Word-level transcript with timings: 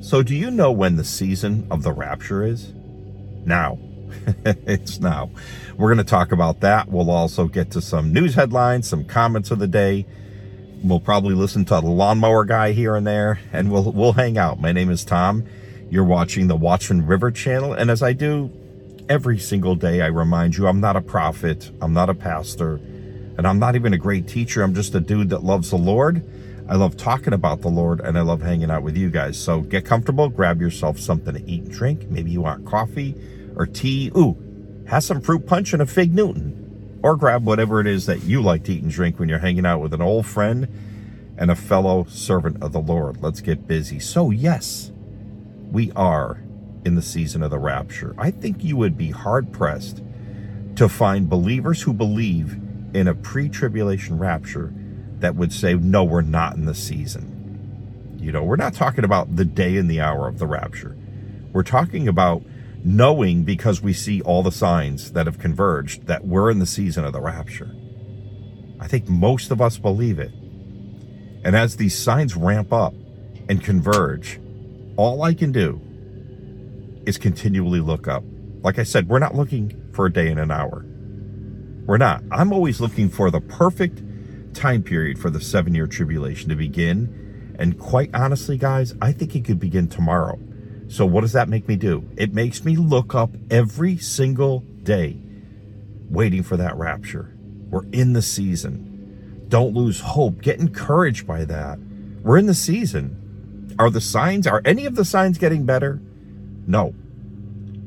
So, 0.00 0.22
do 0.22 0.34
you 0.34 0.50
know 0.50 0.70
when 0.70 0.96
the 0.96 1.04
season 1.04 1.66
of 1.70 1.82
the 1.82 1.92
rapture 1.92 2.44
is? 2.44 2.72
Now. 3.44 3.78
it's 4.44 5.00
now. 5.00 5.30
We're 5.76 5.88
going 5.88 6.04
to 6.04 6.10
talk 6.10 6.32
about 6.32 6.60
that. 6.60 6.88
We'll 6.88 7.10
also 7.10 7.46
get 7.46 7.70
to 7.72 7.80
some 7.80 8.12
news 8.12 8.34
headlines, 8.34 8.88
some 8.88 9.04
comments 9.04 9.50
of 9.50 9.58
the 9.58 9.66
day. 9.66 10.06
We'll 10.82 11.00
probably 11.00 11.34
listen 11.34 11.64
to 11.66 11.80
the 11.80 11.86
lawnmower 11.86 12.44
guy 12.44 12.72
here 12.72 12.94
and 12.94 13.06
there, 13.06 13.40
and 13.52 13.72
we'll 13.72 13.90
we'll 13.92 14.12
hang 14.12 14.38
out. 14.38 14.60
My 14.60 14.72
name 14.72 14.90
is 14.90 15.04
Tom. 15.04 15.44
You're 15.90 16.04
watching 16.04 16.48
the 16.48 16.56
Watchman 16.56 17.06
River 17.06 17.30
channel, 17.30 17.72
and 17.72 17.90
as 17.90 18.02
I 18.02 18.12
do 18.12 18.52
every 19.08 19.38
single 19.38 19.74
day, 19.74 20.02
I 20.02 20.06
remind 20.06 20.56
you 20.56 20.66
I'm 20.66 20.80
not 20.80 20.96
a 20.96 21.00
prophet, 21.00 21.70
I'm 21.80 21.92
not 21.92 22.10
a 22.10 22.14
pastor, 22.14 22.74
and 22.74 23.46
I'm 23.46 23.58
not 23.58 23.74
even 23.74 23.94
a 23.94 23.98
great 23.98 24.28
teacher. 24.28 24.62
I'm 24.62 24.74
just 24.74 24.94
a 24.94 25.00
dude 25.00 25.30
that 25.30 25.42
loves 25.42 25.70
the 25.70 25.76
Lord 25.76 26.22
I 26.68 26.74
love 26.74 26.96
talking 26.96 27.32
about 27.32 27.62
the 27.62 27.68
Lord 27.68 28.00
and 28.00 28.18
I 28.18 28.22
love 28.22 28.42
hanging 28.42 28.70
out 28.70 28.82
with 28.82 28.96
you 28.96 29.08
guys. 29.08 29.38
So 29.38 29.60
get 29.60 29.84
comfortable, 29.84 30.28
grab 30.28 30.60
yourself 30.60 30.98
something 30.98 31.34
to 31.34 31.50
eat 31.50 31.62
and 31.62 31.70
drink. 31.70 32.10
Maybe 32.10 32.32
you 32.32 32.40
want 32.40 32.66
coffee 32.66 33.14
or 33.54 33.66
tea. 33.66 34.10
Ooh, 34.16 34.36
have 34.88 35.04
some 35.04 35.20
fruit 35.20 35.46
punch 35.46 35.72
and 35.72 35.80
a 35.80 35.86
fig 35.86 36.12
Newton. 36.12 36.98
Or 37.02 37.14
grab 37.16 37.44
whatever 37.44 37.80
it 37.80 37.86
is 37.86 38.06
that 38.06 38.24
you 38.24 38.42
like 38.42 38.64
to 38.64 38.74
eat 38.74 38.82
and 38.82 38.90
drink 38.90 39.20
when 39.20 39.28
you're 39.28 39.38
hanging 39.38 39.64
out 39.64 39.80
with 39.80 39.94
an 39.94 40.02
old 40.02 40.26
friend 40.26 40.66
and 41.38 41.50
a 41.50 41.54
fellow 41.54 42.04
servant 42.08 42.60
of 42.62 42.72
the 42.72 42.80
Lord. 42.80 43.22
Let's 43.22 43.40
get 43.40 43.68
busy. 43.68 44.00
So, 44.00 44.30
yes, 44.30 44.90
we 45.70 45.92
are 45.92 46.42
in 46.84 46.96
the 46.96 47.02
season 47.02 47.42
of 47.42 47.50
the 47.50 47.58
rapture. 47.58 48.14
I 48.18 48.32
think 48.32 48.64
you 48.64 48.76
would 48.76 48.96
be 48.96 49.10
hard 49.10 49.52
pressed 49.52 50.02
to 50.76 50.88
find 50.88 51.28
believers 51.28 51.82
who 51.82 51.92
believe 51.92 52.58
in 52.94 53.06
a 53.06 53.14
pre 53.14 53.48
tribulation 53.48 54.18
rapture 54.18 54.72
that 55.20 55.34
would 55.34 55.52
say, 55.52 55.74
no, 55.74 56.04
we're 56.04 56.20
not 56.20 56.56
in 56.56 56.66
the 56.66 56.74
season. 56.74 58.16
You 58.18 58.32
know, 58.32 58.42
we're 58.42 58.56
not 58.56 58.74
talking 58.74 59.04
about 59.04 59.36
the 59.36 59.44
day 59.44 59.76
and 59.76 59.90
the 59.90 60.00
hour 60.00 60.28
of 60.28 60.38
the 60.38 60.46
rapture. 60.46 60.96
We're 61.52 61.62
talking 61.62 62.08
about 62.08 62.42
knowing 62.84 63.44
because 63.44 63.82
we 63.82 63.92
see 63.92 64.20
all 64.22 64.42
the 64.42 64.52
signs 64.52 65.12
that 65.12 65.26
have 65.26 65.38
converged 65.38 66.06
that 66.06 66.24
we're 66.24 66.50
in 66.50 66.58
the 66.58 66.66
season 66.66 67.04
of 67.04 67.12
the 67.12 67.20
rapture. 67.20 67.74
I 68.78 68.88
think 68.88 69.08
most 69.08 69.50
of 69.50 69.60
us 69.60 69.78
believe 69.78 70.18
it. 70.18 70.32
And 71.44 71.56
as 71.56 71.76
these 71.76 71.96
signs 71.96 72.36
ramp 72.36 72.72
up 72.72 72.94
and 73.48 73.62
converge, 73.62 74.40
all 74.96 75.22
I 75.22 75.34
can 75.34 75.52
do 75.52 75.80
is 77.06 77.18
continually 77.18 77.80
look 77.80 78.08
up. 78.08 78.24
Like 78.62 78.78
I 78.78 78.82
said, 78.82 79.08
we're 79.08 79.18
not 79.18 79.34
looking 79.34 79.90
for 79.92 80.06
a 80.06 80.12
day 80.12 80.28
and 80.28 80.40
an 80.40 80.50
hour. 80.50 80.84
We're 81.86 81.98
not. 81.98 82.22
I'm 82.32 82.52
always 82.52 82.80
looking 82.80 83.08
for 83.08 83.30
the 83.30 83.40
perfect 83.40 84.02
time 84.56 84.82
period 84.82 85.18
for 85.18 85.30
the 85.30 85.40
seven 85.40 85.74
year 85.74 85.86
tribulation 85.86 86.48
to 86.48 86.56
begin. 86.56 87.54
And 87.58 87.78
quite 87.78 88.14
honestly, 88.14 88.58
guys, 88.58 88.94
I 89.00 89.12
think 89.12 89.34
it 89.34 89.44
could 89.44 89.60
begin 89.60 89.88
tomorrow. 89.88 90.38
So, 90.88 91.04
what 91.06 91.22
does 91.22 91.32
that 91.32 91.48
make 91.48 91.68
me 91.68 91.76
do? 91.76 92.08
It 92.16 92.32
makes 92.32 92.64
me 92.64 92.76
look 92.76 93.14
up 93.14 93.30
every 93.50 93.96
single 93.96 94.60
day, 94.82 95.20
waiting 96.08 96.42
for 96.42 96.56
that 96.56 96.76
rapture. 96.76 97.34
We're 97.70 97.86
in 97.92 98.12
the 98.12 98.22
season. 98.22 99.44
Don't 99.48 99.74
lose 99.74 100.00
hope. 100.00 100.40
Get 100.42 100.60
encouraged 100.60 101.26
by 101.26 101.44
that. 101.44 101.78
We're 102.22 102.38
in 102.38 102.46
the 102.46 102.54
season. 102.54 103.74
Are 103.78 103.90
the 103.90 104.00
signs, 104.00 104.46
are 104.46 104.62
any 104.64 104.86
of 104.86 104.94
the 104.94 105.04
signs 105.04 105.38
getting 105.38 105.64
better? 105.64 106.00
No. 106.66 106.94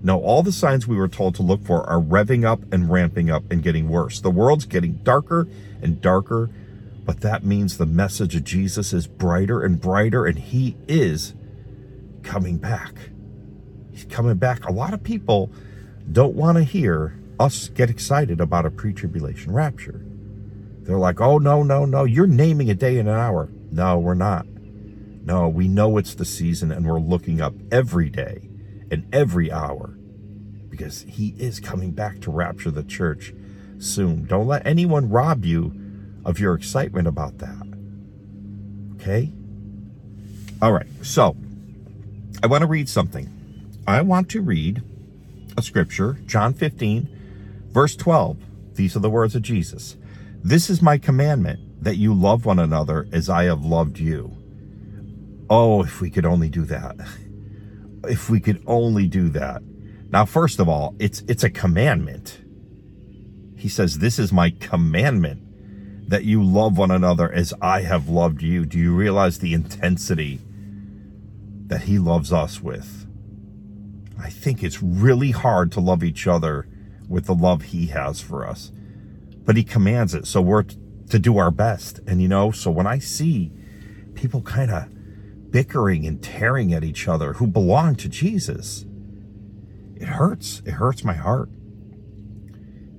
No, 0.01 0.21
all 0.21 0.43
the 0.43 0.51
signs 0.51 0.87
we 0.87 0.95
were 0.95 1.09
told 1.09 1.35
to 1.35 1.43
look 1.43 1.63
for 1.63 1.83
are 1.83 1.99
revving 1.99 2.45
up 2.45 2.61
and 2.71 2.89
ramping 2.89 3.29
up 3.29 3.43
and 3.51 3.61
getting 3.61 3.89
worse. 3.89 4.21
The 4.21 4.31
world's 4.31 4.65
getting 4.65 4.93
darker 5.03 5.47
and 5.81 5.99
darker, 5.99 6.49
but 7.05 7.21
that 7.21 7.43
means 7.43 7.77
the 7.77 7.85
message 7.85 8.35
of 8.35 8.45
Jesus 8.45 8.93
is 8.93 9.07
brighter 9.07 9.61
and 9.61 9.79
brighter, 9.79 10.25
and 10.25 10.39
he 10.39 10.77
is 10.87 11.33
coming 12.23 12.57
back. 12.57 12.95
He's 13.91 14.05
coming 14.05 14.37
back. 14.37 14.65
A 14.65 14.71
lot 14.71 14.93
of 14.93 15.03
people 15.03 15.51
don't 16.09 16.35
want 16.35 16.57
to 16.57 16.63
hear 16.63 17.19
us 17.37 17.67
get 17.67 17.89
excited 17.89 18.39
about 18.39 18.65
a 18.65 18.71
pre 18.71 18.93
tribulation 18.93 19.51
rapture. 19.51 20.05
They're 20.83 20.97
like, 20.97 21.19
oh, 21.19 21.39
no, 21.39 21.61
no, 21.61 21.85
no, 21.85 22.05
you're 22.05 22.25
naming 22.25 22.69
a 22.69 22.73
day 22.73 22.97
and 22.99 23.09
an 23.09 23.15
hour. 23.15 23.49
No, 23.71 23.99
we're 23.99 24.13
not. 24.13 24.47
No, 24.47 25.49
we 25.49 25.67
know 25.67 25.97
it's 25.97 26.15
the 26.15 26.25
season, 26.25 26.71
and 26.71 26.87
we're 26.87 26.99
looking 26.99 27.41
up 27.41 27.53
every 27.69 28.09
day 28.09 28.48
and 28.91 29.07
every 29.13 29.51
hour 29.51 29.95
because 30.69 31.01
he 31.03 31.35
is 31.37 31.59
coming 31.59 31.91
back 31.91 32.21
to 32.21 32.31
rapture 32.31 32.71
the 32.71 32.83
church 32.83 33.33
soon. 33.79 34.25
Don't 34.25 34.47
let 34.47 34.65
anyone 34.65 35.09
rob 35.09 35.45
you 35.45 35.73
of 36.25 36.39
your 36.39 36.53
excitement 36.53 37.07
about 37.07 37.39
that. 37.39 37.67
Okay? 38.95 39.31
All 40.61 40.71
right. 40.71 40.87
So, 41.01 41.35
I 42.43 42.47
want 42.47 42.61
to 42.61 42.67
read 42.67 42.89
something. 42.89 43.29
I 43.87 44.01
want 44.01 44.29
to 44.29 44.41
read 44.41 44.83
a 45.57 45.61
scripture, 45.61 46.19
John 46.25 46.53
15, 46.53 47.69
verse 47.71 47.95
12. 47.95 48.37
These 48.75 48.95
are 48.95 48.99
the 48.99 49.09
words 49.09 49.35
of 49.35 49.41
Jesus. 49.41 49.97
This 50.43 50.69
is 50.69 50.81
my 50.81 50.97
commandment 50.97 51.83
that 51.83 51.95
you 51.95 52.13
love 52.13 52.45
one 52.45 52.59
another 52.59 53.07
as 53.11 53.29
I 53.29 53.43
have 53.45 53.65
loved 53.65 53.99
you. 53.99 54.35
Oh, 55.49 55.83
if 55.83 56.01
we 56.01 56.09
could 56.09 56.25
only 56.25 56.49
do 56.49 56.63
that. 56.65 56.95
If 58.03 58.29
we 58.29 58.39
could 58.39 58.63
only 58.65 59.07
do 59.07 59.29
that. 59.29 59.61
Now, 60.11 60.25
first 60.25 60.59
of 60.59 60.67
all, 60.67 60.95
it's 60.99 61.21
it's 61.27 61.43
a 61.43 61.49
commandment. 61.49 62.41
He 63.55 63.69
says, 63.69 63.99
This 63.99 64.19
is 64.19 64.31
my 64.31 64.51
commandment 64.51 66.09
that 66.09 66.23
you 66.23 66.43
love 66.43 66.77
one 66.77 66.91
another 66.91 67.31
as 67.31 67.53
I 67.61 67.81
have 67.81 68.09
loved 68.09 68.41
you. 68.41 68.65
Do 68.65 68.79
you 68.79 68.95
realize 68.95 69.39
the 69.39 69.53
intensity 69.53 70.39
that 71.67 71.81
he 71.81 71.99
loves 71.99 72.33
us 72.33 72.61
with? 72.61 73.05
I 74.19 74.29
think 74.29 74.63
it's 74.63 74.81
really 74.81 75.31
hard 75.31 75.71
to 75.73 75.79
love 75.79 76.03
each 76.03 76.25
other 76.25 76.67
with 77.07 77.25
the 77.25 77.35
love 77.35 77.63
he 77.63 77.87
has 77.87 78.21
for 78.21 78.47
us. 78.47 78.71
But 79.45 79.55
he 79.55 79.63
commands 79.63 80.13
it, 80.13 80.25
so 80.25 80.41
we're 80.41 80.63
to 80.63 81.19
do 81.19 81.37
our 81.37 81.51
best. 81.51 81.99
And 82.07 82.21
you 82.21 82.27
know, 82.27 82.51
so 82.51 82.71
when 82.71 82.87
I 82.87 82.99
see 82.99 83.51
people 84.15 84.41
kind 84.41 84.71
of 84.71 84.87
bickering 85.51 86.05
and 86.05 86.21
tearing 86.21 86.73
at 86.73 86.83
each 86.83 87.07
other 87.07 87.33
who 87.33 87.47
belong 87.47 87.95
to 87.95 88.09
Jesus, 88.09 88.85
it 89.95 90.07
hurts. 90.07 90.61
It 90.65 90.71
hurts 90.71 91.03
my 91.03 91.13
heart. 91.13 91.49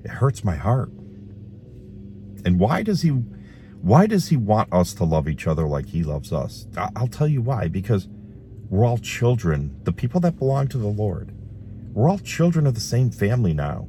It 0.05 0.11
hurts 0.11 0.45
my 0.45 0.57
heart. 0.57 0.91
And 2.45 2.59
why 2.59 2.83
does 2.83 3.03
he 3.03 3.11
why 3.11 4.07
does 4.07 4.29
he 4.29 4.37
want 4.37 4.73
us 4.73 4.93
to 4.95 5.05
love 5.05 5.27
each 5.27 5.47
other 5.47 5.67
like 5.67 5.87
he 5.87 6.03
loves 6.03 6.33
us? 6.33 6.67
I'll 6.77 7.09
tell 7.09 7.29
you 7.29 7.41
why 7.41 7.69
because 7.69 8.09
we're 8.69 8.85
all 8.85 8.99
children, 8.99 9.81
the 9.85 9.93
people 9.93 10.21
that 10.21 10.39
belong 10.39 10.69
to 10.69 10.79
the 10.79 10.87
Lord. 10.87 11.33
We're 11.93 12.09
all 12.09 12.19
children 12.19 12.67
of 12.67 12.75
the 12.75 12.81
same 12.81 13.11
family 13.11 13.53
now. 13.53 13.89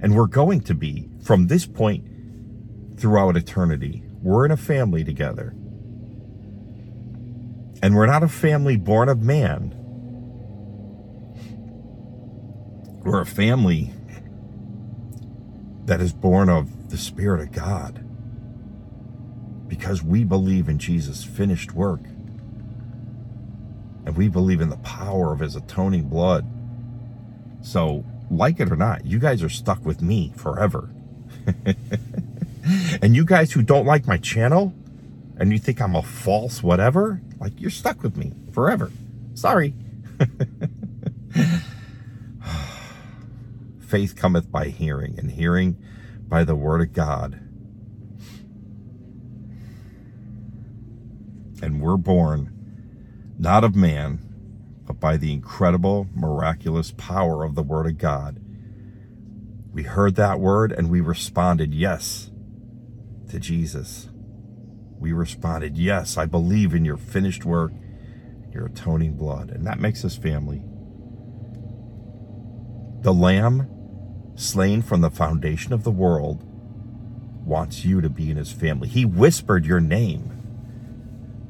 And 0.00 0.16
we're 0.16 0.26
going 0.26 0.62
to 0.62 0.74
be 0.74 1.10
from 1.22 1.48
this 1.48 1.66
point 1.66 2.06
throughout 2.96 3.36
eternity. 3.36 4.02
We're 4.22 4.46
in 4.46 4.52
a 4.52 4.56
family 4.56 5.04
together. 5.04 5.54
And 7.82 7.94
we're 7.94 8.06
not 8.06 8.22
a 8.22 8.28
family 8.28 8.76
born 8.76 9.08
of 9.08 9.22
man. 9.22 9.74
We're 13.02 13.22
a 13.22 13.26
family 13.26 13.92
that 15.86 16.00
is 16.00 16.12
born 16.12 16.48
of 16.48 16.90
the 16.90 16.98
Spirit 16.98 17.40
of 17.40 17.52
God 17.52 18.04
because 19.68 20.02
we 20.02 20.24
believe 20.24 20.68
in 20.68 20.78
Jesus' 20.78 21.24
finished 21.24 21.72
work 21.72 22.00
and 24.04 24.16
we 24.16 24.28
believe 24.28 24.60
in 24.60 24.68
the 24.68 24.76
power 24.78 25.32
of 25.32 25.40
his 25.40 25.56
atoning 25.56 26.08
blood. 26.08 26.46
So, 27.62 28.04
like 28.30 28.60
it 28.60 28.70
or 28.70 28.76
not, 28.76 29.06
you 29.06 29.18
guys 29.18 29.42
are 29.42 29.48
stuck 29.48 29.84
with 29.84 30.02
me 30.02 30.32
forever. 30.36 30.90
and 33.02 33.14
you 33.14 33.24
guys 33.24 33.52
who 33.52 33.62
don't 33.62 33.86
like 33.86 34.06
my 34.06 34.16
channel 34.16 34.74
and 35.36 35.52
you 35.52 35.58
think 35.58 35.80
I'm 35.80 35.96
a 35.96 36.02
false 36.02 36.62
whatever, 36.62 37.20
like 37.40 37.60
you're 37.60 37.70
stuck 37.70 38.02
with 38.02 38.16
me 38.16 38.32
forever. 38.52 38.92
Sorry. 39.34 39.74
faith 43.90 44.14
cometh 44.14 44.52
by 44.52 44.66
hearing, 44.66 45.18
and 45.18 45.32
hearing 45.32 45.76
by 46.28 46.44
the 46.44 46.54
word 46.54 46.80
of 46.80 46.92
God. 46.92 47.40
And 51.62 51.82
we're 51.82 51.96
born 51.96 52.56
not 53.36 53.64
of 53.64 53.74
man, 53.74 54.20
but 54.86 55.00
by 55.00 55.16
the 55.16 55.32
incredible, 55.32 56.08
miraculous 56.14 56.92
power 56.92 57.42
of 57.42 57.54
the 57.54 57.62
word 57.62 57.86
of 57.86 57.98
God. 57.98 58.38
We 59.72 59.82
heard 59.82 60.14
that 60.16 60.40
word 60.40 60.72
and 60.72 60.90
we 60.90 61.00
responded 61.00 61.74
yes 61.74 62.30
to 63.30 63.40
Jesus. 63.40 64.08
We 65.00 65.12
responded, 65.12 65.76
Yes, 65.76 66.16
I 66.16 66.26
believe 66.26 66.74
in 66.74 66.84
your 66.84 66.98
finished 66.98 67.44
work, 67.44 67.72
your 68.52 68.66
atoning 68.66 69.14
blood. 69.14 69.50
And 69.50 69.66
that 69.66 69.80
makes 69.80 70.04
us 70.04 70.16
family. 70.16 70.62
The 73.00 73.14
Lamb 73.14 73.68
slain 74.40 74.80
from 74.82 75.02
the 75.02 75.10
foundation 75.10 75.72
of 75.72 75.84
the 75.84 75.90
world, 75.90 76.42
wants 77.44 77.84
you 77.84 78.00
to 78.00 78.08
be 78.08 78.30
in 78.30 78.36
his 78.36 78.52
family. 78.52 78.88
He 78.88 79.04
whispered 79.04 79.66
your 79.66 79.80
name 79.80 80.30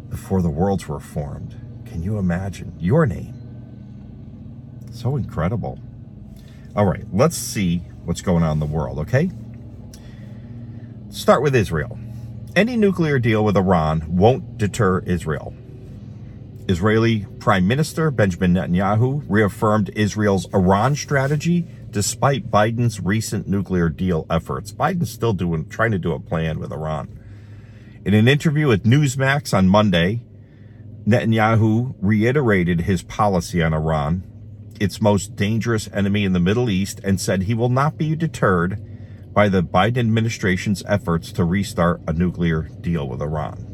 before 0.08 0.42
the 0.42 0.50
worlds 0.50 0.88
were 0.88 1.00
formed. 1.00 1.54
Can 1.86 2.02
you 2.02 2.18
imagine? 2.18 2.74
Your 2.78 3.06
name. 3.06 3.34
So 4.92 5.16
incredible. 5.16 5.78
All 6.74 6.86
right, 6.86 7.04
let's 7.12 7.36
see 7.36 7.78
what's 8.04 8.22
going 8.22 8.42
on 8.42 8.52
in 8.52 8.60
the 8.60 8.66
world, 8.66 8.98
okay? 9.00 9.30
Start 11.10 11.42
with 11.42 11.54
Israel. 11.54 11.99
Any 12.56 12.76
nuclear 12.76 13.20
deal 13.20 13.44
with 13.44 13.56
Iran 13.56 14.04
won't 14.08 14.58
deter 14.58 14.98
Israel. 15.00 15.54
Israeli 16.68 17.24
Prime 17.38 17.68
Minister 17.68 18.10
Benjamin 18.10 18.54
Netanyahu 18.54 19.24
reaffirmed 19.28 19.90
Israel's 19.94 20.52
Iran 20.52 20.96
strategy 20.96 21.68
despite 21.90 22.50
Biden's 22.50 22.98
recent 22.98 23.46
nuclear 23.46 23.88
deal 23.88 24.26
efforts. 24.28 24.72
Biden's 24.72 25.12
still 25.12 25.32
doing 25.32 25.68
trying 25.68 25.92
to 25.92 25.98
do 25.98 26.12
a 26.12 26.18
plan 26.18 26.58
with 26.58 26.72
Iran. 26.72 27.16
In 28.04 28.14
an 28.14 28.26
interview 28.26 28.66
with 28.66 28.82
Newsmax 28.82 29.56
on 29.56 29.68
Monday, 29.68 30.22
Netanyahu 31.06 31.94
reiterated 32.00 32.80
his 32.82 33.02
policy 33.02 33.62
on 33.62 33.72
Iran, 33.72 34.24
its 34.80 35.00
most 35.00 35.36
dangerous 35.36 35.88
enemy 35.92 36.24
in 36.24 36.32
the 36.32 36.40
Middle 36.40 36.68
East, 36.68 37.00
and 37.04 37.20
said 37.20 37.42
he 37.42 37.54
will 37.54 37.68
not 37.68 37.96
be 37.96 38.16
deterred 38.16 38.84
by 39.32 39.48
the 39.48 39.62
Biden 39.62 39.98
administration's 39.98 40.82
efforts 40.86 41.32
to 41.32 41.44
restart 41.44 42.00
a 42.06 42.12
nuclear 42.12 42.68
deal 42.80 43.08
with 43.08 43.22
Iran. 43.22 43.66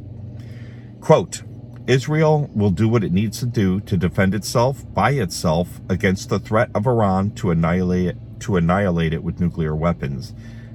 Quote, 1.00 1.42
Israel 1.86 2.50
will 2.54 2.70
do 2.70 2.88
what 2.88 3.04
it 3.04 3.12
needs 3.12 3.38
to 3.38 3.46
do 3.46 3.80
to 3.80 3.96
defend 3.96 4.34
itself 4.34 4.84
by 4.92 5.12
itself 5.12 5.80
against 5.88 6.28
the 6.28 6.40
threat 6.40 6.70
of 6.74 6.86
Iran 6.86 7.30
to 7.36 7.52
annihilate 7.52 8.08
it, 8.08 8.16
to 8.40 8.56
annihilate 8.56 9.12
it 9.12 9.22
with 9.22 9.40
nuclear 9.40 9.74
weapons. 9.74 10.34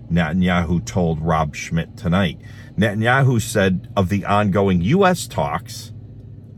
Netanyahu 0.09 0.85
told 0.85 1.21
Rob 1.21 1.55
Schmitt 1.55 1.97
tonight. 1.97 2.39
Netanyahu 2.77 3.41
said 3.41 3.91
of 3.95 4.09
the 4.09 4.25
ongoing 4.25 4.81
U.S. 4.81 5.27
talks, 5.27 5.91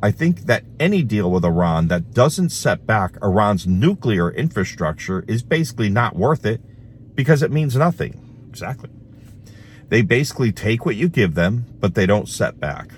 I 0.04 0.12
think 0.12 0.42
that 0.42 0.66
any 0.80 1.02
deal 1.02 1.32
with 1.32 1.46
Iran 1.46 1.88
that 1.88 2.12
doesn't 2.12 2.50
set 2.50 2.86
back 2.86 3.16
Iran's 3.24 3.66
nuclear 3.66 4.30
infrastructure 4.30 5.24
is 5.28 5.44
basically 5.44 5.90
not 5.90 6.16
worth 6.16 6.46
it 6.46 6.62
because 7.16 7.42
it 7.42 7.52
means 7.52 7.76
nothing. 7.76 8.46
Exactly. 8.50 8.90
They 9.90 10.02
basically 10.02 10.52
take 10.52 10.86
what 10.86 10.96
you 10.96 11.08
give 11.08 11.36
them, 11.36 11.66
but 11.80 11.96
they 11.96 12.06
don't 12.06 12.28
set 12.28 12.60
back. 12.60 12.92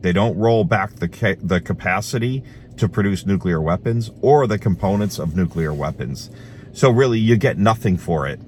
They 0.00 0.12
don't 0.12 0.36
roll 0.38 0.64
back 0.64 0.96
the, 0.96 1.08
ca- 1.08 1.36
the 1.40 1.60
capacity 1.60 2.44
to 2.76 2.88
produce 2.88 3.26
nuclear 3.26 3.60
weapons 3.60 4.10
or 4.20 4.46
the 4.46 4.58
components 4.58 5.18
of 5.18 5.34
nuclear 5.34 5.72
weapons. 5.72 6.30
So 6.72 6.90
really, 6.90 7.18
you 7.18 7.36
get 7.36 7.58
nothing 7.58 7.96
for 7.96 8.26
it. 8.26 8.38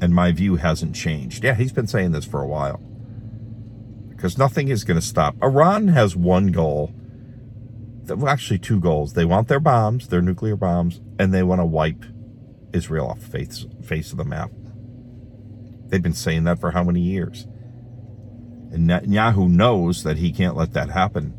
And 0.00 0.14
my 0.14 0.32
view 0.32 0.56
hasn't 0.56 0.94
changed. 0.94 1.44
Yeah, 1.44 1.54
he's 1.54 1.72
been 1.72 1.86
saying 1.86 2.12
this 2.12 2.24
for 2.24 2.40
a 2.40 2.46
while. 2.46 2.80
Because 4.10 4.38
nothing 4.38 4.68
is 4.68 4.84
going 4.84 4.98
to 4.98 5.06
stop. 5.06 5.34
Iran 5.42 5.88
has 5.88 6.16
one 6.16 6.48
goal. 6.48 6.94
Well, 8.06 8.28
actually, 8.28 8.58
two 8.58 8.80
goals. 8.80 9.14
They 9.14 9.24
want 9.24 9.48
their 9.48 9.60
bombs, 9.60 10.08
their 10.08 10.22
nuclear 10.22 10.56
bombs, 10.56 11.00
and 11.18 11.32
they 11.32 11.42
want 11.42 11.60
to 11.60 11.64
wipe 11.64 12.04
Israel 12.74 13.08
off 13.08 13.20
the 13.20 13.28
face, 13.28 13.66
face 13.82 14.10
of 14.10 14.18
the 14.18 14.24
map. 14.24 14.50
They've 15.88 16.02
been 16.02 16.12
saying 16.12 16.44
that 16.44 16.58
for 16.58 16.72
how 16.72 16.82
many 16.82 17.00
years? 17.00 17.46
And 18.72 18.88
Netanyahu 18.88 19.48
knows 19.48 20.02
that 20.02 20.16
he 20.16 20.32
can't 20.32 20.56
let 20.56 20.72
that 20.72 20.90
happen. 20.90 21.34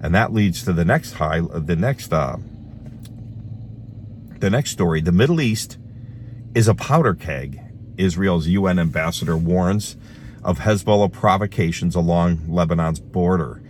And 0.00 0.14
that 0.14 0.32
leads 0.32 0.64
to 0.64 0.72
the 0.72 0.84
next 0.84 1.14
high, 1.14 1.40
the 1.40 1.76
next, 1.76 2.12
uh, 2.12 2.36
the 4.38 4.50
next 4.50 4.70
story. 4.70 5.00
The 5.00 5.12
Middle 5.12 5.40
East 5.40 5.78
is 6.54 6.68
a 6.68 6.74
powder 6.74 7.14
keg. 7.14 7.60
Israel's 7.96 8.46
UN 8.46 8.78
ambassador 8.78 9.36
warns 9.36 9.96
of 10.42 10.60
Hezbollah 10.60 11.12
provocations 11.12 11.94
along 11.94 12.38
Lebanon's 12.48 13.00
border. 13.00 13.60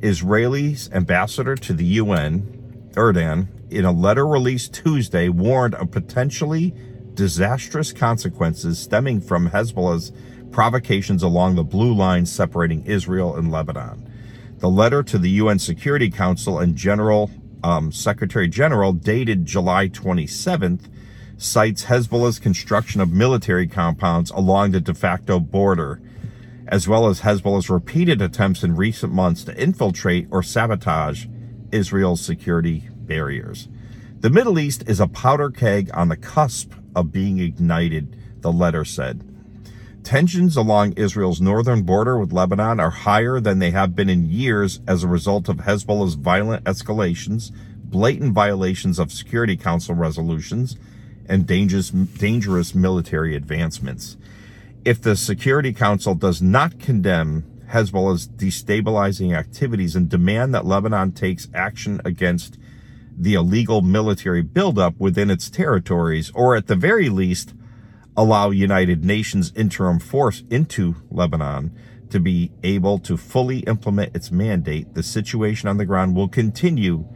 Israel's 0.00 0.90
ambassador 0.92 1.56
to 1.56 1.72
the 1.72 1.84
UN, 1.84 2.92
Erdan, 2.94 3.48
in 3.70 3.84
a 3.84 3.92
letter 3.92 4.26
released 4.26 4.74
Tuesday, 4.74 5.28
warned 5.28 5.74
of 5.76 5.90
potentially 5.90 6.74
disastrous 7.14 7.92
consequences 7.92 8.78
stemming 8.78 9.20
from 9.20 9.50
Hezbollah's 9.50 10.12
provocations 10.50 11.22
along 11.22 11.54
the 11.54 11.64
blue 11.64 11.94
line 11.94 12.26
separating 12.26 12.84
Israel 12.86 13.36
and 13.36 13.50
Lebanon. 13.50 14.10
The 14.58 14.68
letter 14.68 15.02
to 15.04 15.18
the 15.18 15.30
UN 15.30 15.58
Security 15.58 16.10
Council 16.10 16.58
and 16.58 16.76
General 16.76 17.30
um, 17.62 17.92
Secretary 17.92 18.48
General, 18.48 18.92
dated 18.92 19.46
July 19.46 19.88
27th, 19.88 20.88
cites 21.36 21.84
Hezbollah's 21.84 22.38
construction 22.38 23.00
of 23.00 23.10
military 23.10 23.66
compounds 23.66 24.30
along 24.30 24.72
the 24.72 24.80
de 24.80 24.94
facto 24.94 25.40
border, 25.40 26.00
as 26.66 26.86
well 26.86 27.06
as 27.06 27.20
Hezbollah's 27.20 27.70
repeated 27.70 28.20
attempts 28.20 28.62
in 28.62 28.76
recent 28.76 29.12
months 29.12 29.44
to 29.44 29.56
infiltrate 29.60 30.28
or 30.30 30.42
sabotage 30.42 31.26
Israel's 31.72 32.20
security 32.20 32.89
barriers. 33.10 33.68
The 34.20 34.30
Middle 34.30 34.58
East 34.58 34.84
is 34.86 35.00
a 35.00 35.08
powder 35.08 35.50
keg 35.50 35.90
on 35.92 36.08
the 36.08 36.16
cusp 36.16 36.72
of 36.94 37.10
being 37.10 37.40
ignited, 37.40 38.16
the 38.40 38.52
letter 38.52 38.84
said. 38.84 39.24
Tensions 40.04 40.56
along 40.56 40.92
Israel's 40.92 41.40
northern 41.40 41.82
border 41.82 42.18
with 42.18 42.32
Lebanon 42.32 42.78
are 42.78 42.90
higher 42.90 43.40
than 43.40 43.58
they 43.58 43.72
have 43.72 43.96
been 43.96 44.08
in 44.08 44.30
years 44.30 44.80
as 44.86 45.02
a 45.02 45.08
result 45.08 45.48
of 45.48 45.56
Hezbollah's 45.58 46.14
violent 46.14 46.64
escalations, 46.64 47.50
blatant 47.82 48.32
violations 48.32 49.00
of 49.00 49.10
Security 49.10 49.56
Council 49.56 49.96
resolutions, 49.96 50.76
and 51.28 51.46
dangerous, 51.46 51.90
dangerous 51.90 52.76
military 52.76 53.34
advancements. 53.34 54.16
If 54.84 55.02
the 55.02 55.16
Security 55.16 55.72
Council 55.72 56.14
does 56.14 56.40
not 56.40 56.78
condemn 56.78 57.44
Hezbollah's 57.70 58.28
destabilizing 58.28 59.36
activities 59.36 59.96
and 59.96 60.08
demand 60.08 60.54
that 60.54 60.64
Lebanon 60.64 61.12
takes 61.12 61.48
action 61.52 62.00
against 62.04 62.56
the 63.20 63.34
illegal 63.34 63.82
military 63.82 64.42
buildup 64.42 64.94
within 64.98 65.30
its 65.30 65.50
territories, 65.50 66.32
or 66.34 66.56
at 66.56 66.66
the 66.68 66.74
very 66.74 67.10
least, 67.10 67.52
allow 68.16 68.50
United 68.50 69.04
Nations 69.04 69.52
interim 69.54 69.98
force 69.98 70.42
into 70.50 70.96
Lebanon 71.10 71.76
to 72.08 72.18
be 72.18 72.50
able 72.62 72.98
to 72.98 73.16
fully 73.16 73.60
implement 73.60 74.16
its 74.16 74.30
mandate, 74.30 74.94
the 74.94 75.02
situation 75.02 75.68
on 75.68 75.76
the 75.76 75.84
ground 75.84 76.16
will 76.16 76.28
continue 76.28 77.06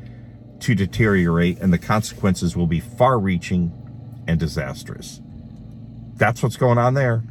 to 0.61 0.75
deteriorate 0.75 1.59
and 1.59 1.73
the 1.73 1.79
consequences 1.79 2.57
will 2.57 2.67
be 2.67 2.81
far 2.81 3.19
reaching 3.19 3.73
and 4.29 4.39
disastrous. 4.39 5.21
That's 6.17 6.43
what's 6.43 6.57
going 6.57 6.79
on 6.79 6.95
there. 6.95 7.25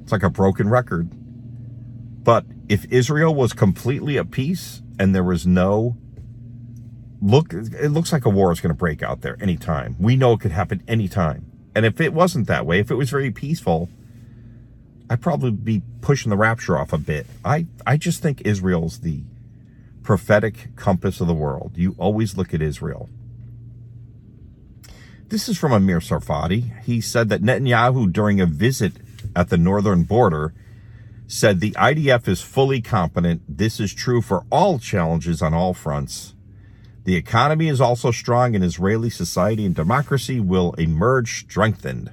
It's 0.00 0.12
like 0.12 0.22
a 0.22 0.30
broken 0.30 0.68
record. 0.68 1.10
But 2.24 2.46
if 2.68 2.86
Israel 2.90 3.34
was 3.34 3.52
completely 3.52 4.16
at 4.16 4.30
peace 4.30 4.80
and 4.98 5.14
there 5.14 5.24
was 5.24 5.46
no 5.46 5.96
look, 7.22 7.52
it 7.52 7.90
looks 7.90 8.12
like 8.12 8.26
a 8.26 8.30
war 8.30 8.52
is 8.52 8.60
going 8.60 8.74
to 8.74 8.78
break 8.78 9.02
out 9.02 9.20
there 9.20 9.36
anytime. 9.40 9.96
We 9.98 10.16
know 10.16 10.32
it 10.32 10.40
could 10.40 10.50
happen 10.50 10.82
anytime. 10.88 11.46
And 11.74 11.86
if 11.86 12.00
it 12.00 12.12
wasn't 12.12 12.48
that 12.48 12.66
way, 12.66 12.80
if 12.80 12.90
it 12.90 12.96
was 12.96 13.10
very 13.10 13.30
peaceful, 13.30 13.88
I'd 15.08 15.22
probably 15.22 15.52
be 15.52 15.82
pushing 16.00 16.30
the 16.30 16.36
rapture 16.36 16.76
off 16.76 16.92
a 16.92 16.98
bit. 16.98 17.26
I, 17.44 17.66
I 17.86 17.96
just 17.96 18.20
think 18.20 18.42
Israel's 18.42 19.00
the 19.00 19.22
prophetic 20.02 20.74
compass 20.74 21.20
of 21.20 21.28
the 21.28 21.34
world. 21.34 21.72
You 21.76 21.94
always 21.96 22.36
look 22.36 22.52
at 22.52 22.60
Israel. 22.60 23.08
This 25.28 25.48
is 25.48 25.56
from 25.56 25.72
Amir 25.72 26.00
Tsarfati 26.00 26.82
He 26.82 27.00
said 27.00 27.30
that 27.30 27.40
Netanyahu, 27.40 28.12
during 28.12 28.40
a 28.40 28.46
visit 28.46 28.94
at 29.34 29.48
the 29.48 29.56
northern 29.56 30.02
border, 30.02 30.52
said 31.26 31.60
the 31.60 31.70
IDF 31.72 32.28
is 32.28 32.42
fully 32.42 32.82
competent. 32.82 33.42
This 33.48 33.80
is 33.80 33.94
true 33.94 34.20
for 34.20 34.44
all 34.50 34.78
challenges 34.78 35.40
on 35.40 35.54
all 35.54 35.72
fronts. 35.72 36.34
The 37.04 37.16
economy 37.16 37.68
is 37.68 37.80
also 37.80 38.12
strong 38.12 38.54
and 38.54 38.64
Israeli 38.64 39.10
society 39.10 39.66
and 39.66 39.74
democracy 39.74 40.38
will 40.38 40.72
emerge 40.74 41.40
strengthened. 41.40 42.12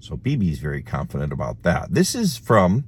So 0.00 0.16
Bibi's 0.16 0.58
very 0.58 0.82
confident 0.82 1.32
about 1.32 1.62
that. 1.62 1.94
This 1.94 2.14
is 2.14 2.36
from 2.36 2.84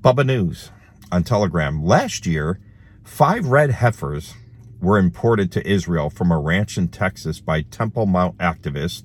Bubba 0.00 0.24
News 0.24 0.70
on 1.12 1.22
Telegram. 1.22 1.84
Last 1.84 2.26
year, 2.26 2.60
five 3.04 3.46
red 3.46 3.72
heifers 3.72 4.34
were 4.80 4.98
imported 4.98 5.52
to 5.52 5.68
Israel 5.68 6.08
from 6.08 6.32
a 6.32 6.38
ranch 6.38 6.78
in 6.78 6.88
Texas 6.88 7.40
by 7.40 7.62
Temple 7.62 8.06
Mount 8.06 8.38
activists, 8.38 9.02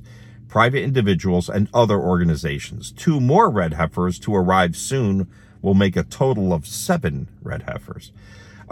private 0.48 0.84
individuals, 0.84 1.50
and 1.50 1.68
other 1.74 2.00
organizations. 2.00 2.92
Two 2.92 3.20
more 3.20 3.50
red 3.50 3.74
heifers 3.74 4.18
to 4.20 4.34
arrive 4.34 4.78
soon 4.78 5.28
will 5.62 5.74
make 5.74 5.98
a 5.98 6.04
total 6.04 6.54
of 6.54 6.68
seven 6.68 7.28
red 7.42 7.64
heifers. 7.64 8.14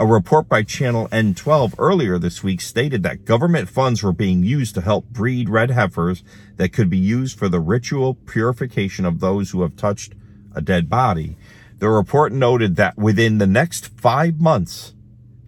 A 0.01 0.07
report 0.07 0.49
by 0.49 0.63
Channel 0.63 1.07
N12 1.09 1.75
earlier 1.77 2.17
this 2.17 2.41
week 2.41 2.59
stated 2.59 3.03
that 3.03 3.23
government 3.23 3.69
funds 3.69 4.01
were 4.01 4.11
being 4.11 4.41
used 4.41 4.73
to 4.73 4.81
help 4.81 5.05
breed 5.09 5.47
red 5.47 5.69
heifers 5.69 6.23
that 6.55 6.73
could 6.73 6.89
be 6.89 6.97
used 6.97 7.37
for 7.37 7.47
the 7.47 7.59
ritual 7.59 8.15
purification 8.15 9.05
of 9.05 9.19
those 9.19 9.51
who 9.51 9.61
have 9.61 9.75
touched 9.75 10.15
a 10.55 10.59
dead 10.59 10.89
body. 10.89 11.37
The 11.77 11.89
report 11.89 12.33
noted 12.33 12.77
that 12.77 12.97
within 12.97 13.37
the 13.37 13.45
next 13.45 13.89
five 13.89 14.41
months, 14.41 14.95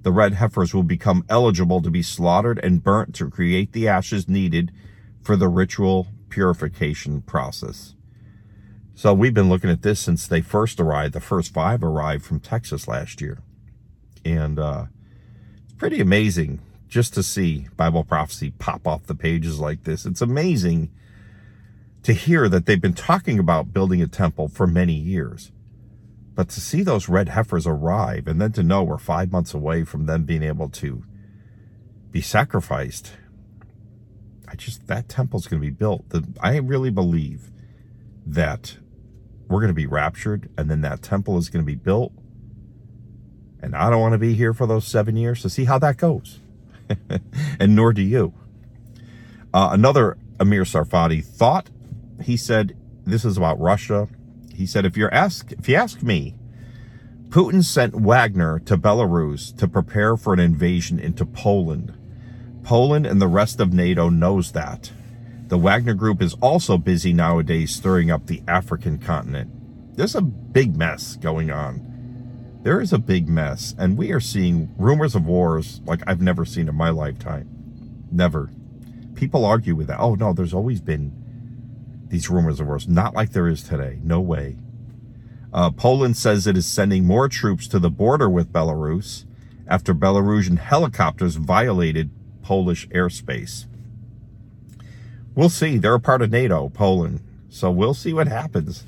the 0.04 0.12
red 0.12 0.36
heifers 0.36 0.72
will 0.72 0.84
become 0.84 1.26
eligible 1.30 1.82
to 1.82 1.90
be 1.90 2.04
slaughtered 2.04 2.60
and 2.60 2.84
burnt 2.84 3.16
to 3.16 3.32
create 3.32 3.74
the 3.74 3.88
ashes 3.88 4.30
needed 4.30 4.72
for 5.24 5.36
the 5.36 5.48
ritual 5.48 6.10
purification 6.30 7.22
process. 7.24 7.96
So 8.94 9.16
we've 9.16 9.34
been 9.34 9.50
looking 9.50 9.72
at 9.72 9.82
this 9.82 10.00
since 10.00 10.28
they 10.28 10.42
first 10.42 10.80
arrived. 10.80 11.16
The 11.16 11.22
first 11.22 11.52
five 11.52 11.84
arrived 11.84 12.24
from 12.24 12.40
Texas 12.40 12.88
last 12.88 13.20
year. 13.20 13.40
And 14.26 14.60
uh, 14.60 14.86
It's 15.66 15.74
pretty 15.74 16.00
amazing 16.00 16.62
just 16.88 17.14
to 17.16 17.24
see 17.24 17.68
Bible 17.76 18.04
prophecy 18.04 18.52
pop 18.52 18.88
off 18.88 19.08
the 19.08 19.16
pages 19.16 19.60
like 19.60 19.84
this. 19.84 20.06
It's 20.06 20.22
amazing 20.22 20.92
to 22.04 22.14
hear 22.14 22.48
that 22.50 22.66
they've 22.66 22.82
been 22.82 22.94
talking 22.94 23.40
about 23.40 23.74
building 23.74 24.02
a 24.02 24.08
temple 24.08 24.48
for 24.48 24.68
many 24.68 24.94
years. 24.94 25.52
But 26.36 26.50
to 26.50 26.62
see 26.62 26.84
those 26.84 27.10
red 27.10 27.30
heifers 27.30 27.68
arrive 27.68 28.28
and 28.28 28.42
then 28.42 28.52
to 28.54 28.64
know 28.64 28.84
we're 28.84 28.98
five 28.98 29.32
months 29.32 29.54
away 29.54 29.84
from 29.84 30.06
them 30.06 30.24
being 30.24 30.44
able 30.44 30.70
to 30.70 31.04
be 32.12 32.22
sacrificed, 32.22 33.14
I 34.48 34.56
just, 34.56 34.88
that 34.88 35.10
temple's 35.10 35.48
going 35.48 35.62
to 35.62 35.68
be 35.68 35.74
built. 35.74 36.10
The, 36.10 36.28
I 36.42 36.58
really 36.58 36.92
believe 36.92 37.52
that 38.26 38.78
we're 39.48 39.60
going 39.60 39.70
to 39.70 39.74
be 39.74 39.88
raptured 39.88 40.50
and 40.58 40.70
then 40.70 40.82
that 40.82 41.02
temple 41.02 41.38
is 41.38 41.50
going 41.50 41.64
to 41.64 41.72
be 41.72 41.76
built. 41.76 42.14
And 43.64 43.78
I 43.78 43.90
don't 43.90 44.02
want 44.02 44.12
to 44.12 44.18
be 44.20 44.34
here 44.34 44.54
for 44.54 44.68
those 44.68 44.86
seven 44.86 45.16
years 45.16 45.42
to 45.42 45.50
see 45.50 45.64
how 45.64 45.80
that 45.80 45.96
goes. 45.96 46.42
and 47.60 47.74
nor 47.74 47.94
do 47.94 48.02
you. 48.02 48.34
Uh, 49.54 49.70
another 49.72 50.18
Amir 50.38 50.64
Tsarfati 50.64 51.24
thought, 51.24 51.70
he 52.22 52.36
said, 52.36 52.76
this 53.06 53.24
is 53.24 53.38
about 53.38 53.58
Russia. 53.62 54.10
He 54.54 54.66
said, 54.66 54.86
if 54.86 54.98
you're 54.98 55.14
ask, 55.14 55.54
if 55.54 55.70
you 55.70 55.76
ask 55.76 56.04
me, 56.04 56.36
Putin 57.30 57.64
sent 57.64 57.96
Wagner 57.96 58.60
to 58.60 58.78
Belarus 58.78 59.56
to 59.58 59.68
prepare 59.68 60.18
for 60.18 60.34
an 60.34 60.42
invasion 60.42 61.00
into 61.00 61.26
Poland. 61.26 61.98
Poland 62.64 63.06
and 63.06 63.22
the 63.22 63.28
rest 63.28 63.62
of 63.62 63.72
NATO 63.72 64.10
knows 64.10 64.52
that. 64.52 64.92
The 65.48 65.58
Wagner 65.58 65.94
Group 65.94 66.22
is 66.22 66.34
also 66.42 66.78
busy 66.78 67.14
nowadays 67.14 67.74
stirring 67.74 68.12
up 68.12 68.28
the 68.28 68.44
African 68.46 68.98
continent. 68.98 69.96
There's 69.96 70.16
a 70.16 70.22
big 70.22 70.76
mess 70.76 71.16
going 71.16 71.50
on. 71.50 71.93
There 72.64 72.80
is 72.80 72.94
a 72.94 72.98
big 72.98 73.28
mess, 73.28 73.76
and 73.78 73.98
we 73.98 74.14
are 74.14 74.22
seeing 74.22 74.74
rumors 74.78 75.16
of 75.16 75.26
wars 75.26 75.82
like 75.86 76.02
I've 76.08 76.22
never 76.22 76.46
seen 76.46 76.70
in 76.70 76.76
my 76.76 76.92
lifetime. 76.92 77.50
Never. 78.10 78.52
People 79.16 79.44
argue 79.44 79.76
with 79.76 79.88
that. 79.88 80.00
Oh, 80.00 80.16
no, 80.16 80.32
there's 80.32 80.54
always 80.54 80.80
been 80.80 81.12
these 82.08 82.30
rumors 82.30 82.62
of 82.62 82.68
wars. 82.68 82.88
Not 82.88 83.14
like 83.14 83.34
there 83.34 83.50
is 83.50 83.64
today. 83.64 84.00
No 84.02 84.22
way. 84.22 84.56
Uh, 85.52 85.72
Poland 85.72 86.16
says 86.16 86.48
it 86.48 86.56
is 86.56 86.66
sending 86.66 87.06
more 87.06 87.28
troops 87.28 87.68
to 87.68 87.80
the 87.80 87.90
border 87.90 88.30
with 88.30 88.54
Belarus 88.54 89.26
after 89.68 89.94
Belarusian 89.94 90.58
helicopters 90.58 91.36
violated 91.36 92.12
Polish 92.42 92.88
airspace. 92.90 93.66
We'll 95.36 95.50
see. 95.50 95.78
They're 95.78 95.96
a 95.96 96.00
part 96.00 96.22
of 96.22 96.32
NATO, 96.32 96.70
Poland. 96.70 97.20
So 97.50 97.70
we'll 97.70 97.94
see 97.94 98.14
what 98.14 98.30
happens. 98.30 98.86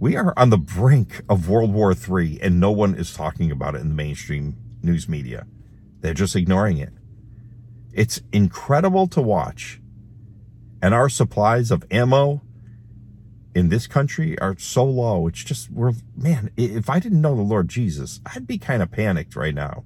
We 0.00 0.16
are 0.16 0.32
on 0.34 0.48
the 0.48 0.56
brink 0.56 1.20
of 1.28 1.50
World 1.50 1.74
War 1.74 1.92
III, 1.92 2.40
and 2.40 2.58
no 2.58 2.70
one 2.70 2.94
is 2.94 3.12
talking 3.12 3.50
about 3.50 3.74
it 3.74 3.82
in 3.82 3.90
the 3.90 3.94
mainstream 3.94 4.56
news 4.82 5.10
media. 5.10 5.46
They're 6.00 6.14
just 6.14 6.34
ignoring 6.34 6.78
it. 6.78 6.94
It's 7.92 8.22
incredible 8.32 9.08
to 9.08 9.20
watch. 9.20 9.78
And 10.80 10.94
our 10.94 11.10
supplies 11.10 11.70
of 11.70 11.84
ammo 11.90 12.40
in 13.54 13.68
this 13.68 13.86
country 13.86 14.38
are 14.38 14.56
so 14.58 14.84
low. 14.84 15.26
It's 15.26 15.44
just, 15.44 15.70
we're, 15.70 15.92
man, 16.16 16.50
if 16.56 16.88
I 16.88 16.98
didn't 16.98 17.20
know 17.20 17.36
the 17.36 17.42
Lord 17.42 17.68
Jesus, 17.68 18.20
I'd 18.24 18.46
be 18.46 18.56
kind 18.56 18.82
of 18.82 18.90
panicked 18.90 19.36
right 19.36 19.54
now. 19.54 19.84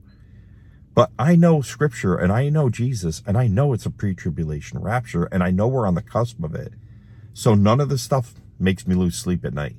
But 0.94 1.10
I 1.18 1.34
know 1.34 1.60
scripture 1.60 2.14
and 2.14 2.32
I 2.32 2.50
know 2.50 2.70
Jesus 2.70 3.20
and 3.26 3.36
I 3.36 3.48
know 3.48 3.72
it's 3.72 3.84
a 3.84 3.90
pre-tribulation 3.90 4.78
rapture 4.78 5.24
and 5.24 5.42
I 5.42 5.50
know 5.50 5.66
we're 5.66 5.88
on 5.88 5.96
the 5.96 6.02
cusp 6.02 6.40
of 6.44 6.54
it. 6.54 6.74
So 7.32 7.56
none 7.56 7.80
of 7.80 7.88
this 7.88 8.02
stuff 8.02 8.34
makes 8.60 8.86
me 8.86 8.94
lose 8.94 9.16
sleep 9.16 9.44
at 9.44 9.54
night. 9.54 9.74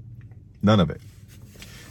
None 0.66 0.80
of 0.80 0.90
it. 0.90 1.00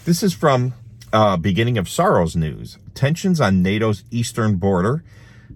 This 0.05 0.25
is 0.25 0.35
from 0.35 0.75
uh, 1.13 1.37
beginning 1.37 1.79
of 1.79 1.89
sorrows 1.89 2.35
news. 2.35 2.77
Tensions 2.93 3.41
on 3.41 3.63
NATO's 3.63 4.03
eastern 4.11 4.57
border. 4.57 5.05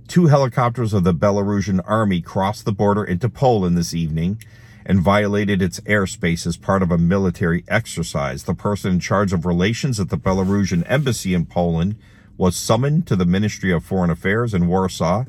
Two 0.06 0.26
helicopters 0.26 0.94
of 0.94 1.02
the 1.02 1.12
Belarusian 1.12 1.80
army 1.84 2.20
crossed 2.20 2.64
the 2.64 2.70
border 2.70 3.02
into 3.02 3.28
Poland 3.28 3.76
this 3.76 3.92
evening 3.92 4.40
and 4.86 5.00
violated 5.00 5.60
its 5.60 5.80
airspace 5.80 6.46
as 6.46 6.56
part 6.56 6.80
of 6.80 6.92
a 6.92 6.96
military 6.96 7.64
exercise. 7.66 8.44
The 8.44 8.54
person 8.54 8.92
in 8.92 9.00
charge 9.00 9.32
of 9.32 9.44
relations 9.44 9.98
at 9.98 10.10
the 10.10 10.16
Belarusian 10.16 10.84
embassy 10.86 11.34
in 11.34 11.44
Poland 11.44 11.96
was 12.36 12.54
summoned 12.54 13.08
to 13.08 13.16
the 13.16 13.26
Ministry 13.26 13.72
of 13.72 13.84
Foreign 13.84 14.10
Affairs 14.10 14.54
in 14.54 14.68
Warsaw, 14.68 15.24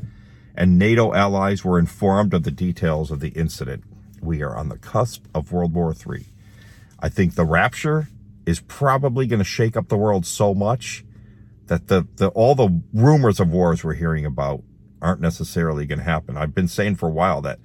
and 0.53 0.77
NATO 0.77 1.11
allies 1.15 1.65
were 1.65 1.79
informed 1.79 2.35
of 2.35 2.43
the 2.43 2.51
details 2.51 3.09
of 3.09 3.19
the 3.19 3.29
incident. 3.29 3.83
We 4.21 4.43
are 4.43 4.55
on 4.55 4.69
the 4.69 4.77
cusp 4.77 5.25
of 5.33 5.51
World 5.51 5.73
War 5.73 5.91
III. 5.91 6.27
I 7.01 7.09
think 7.09 7.35
the 7.35 7.45
rapture 7.45 8.07
is 8.45 8.61
probably 8.61 9.27
going 9.27 9.39
to 9.39 9.45
shake 9.45 9.77
up 9.77 9.87
the 9.87 9.97
world 9.97 10.25
so 10.25 10.53
much 10.53 11.05
that 11.67 11.87
the, 11.87 12.07
the 12.15 12.29
all 12.29 12.55
the 12.55 12.81
rumors 12.93 13.39
of 13.39 13.49
wars 13.49 13.83
we're 13.83 13.93
hearing 13.93 14.25
about 14.25 14.63
aren't 15.01 15.21
necessarily 15.21 15.85
going 15.85 15.99
to 15.99 16.05
happen. 16.05 16.35
I've 16.35 16.53
been 16.53 16.67
saying 16.67 16.95
for 16.95 17.07
a 17.07 17.11
while 17.11 17.41
that, 17.41 17.59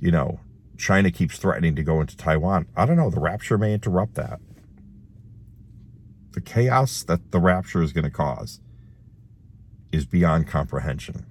you 0.00 0.10
know, 0.10 0.40
China 0.76 1.10
keeps 1.10 1.38
threatening 1.38 1.76
to 1.76 1.82
go 1.82 2.00
into 2.00 2.16
Taiwan. 2.16 2.66
I 2.76 2.86
don't 2.86 2.96
know. 2.96 3.10
The 3.10 3.20
rapture 3.20 3.58
may 3.58 3.74
interrupt 3.74 4.14
that. 4.14 4.40
The 6.32 6.40
chaos 6.40 7.04
that 7.04 7.30
the 7.30 7.38
rapture 7.38 7.82
is 7.82 7.92
going 7.92 8.04
to 8.04 8.10
cause 8.10 8.60
is 9.92 10.04
beyond 10.04 10.48
comprehension. 10.48 11.26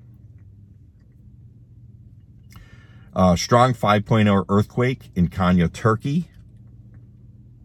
Uh, 3.14 3.36
strong 3.36 3.74
5.0 3.74 4.46
earthquake 4.50 5.12
in 5.14 5.28
Konya, 5.28 5.72
Turkey. 5.72 6.30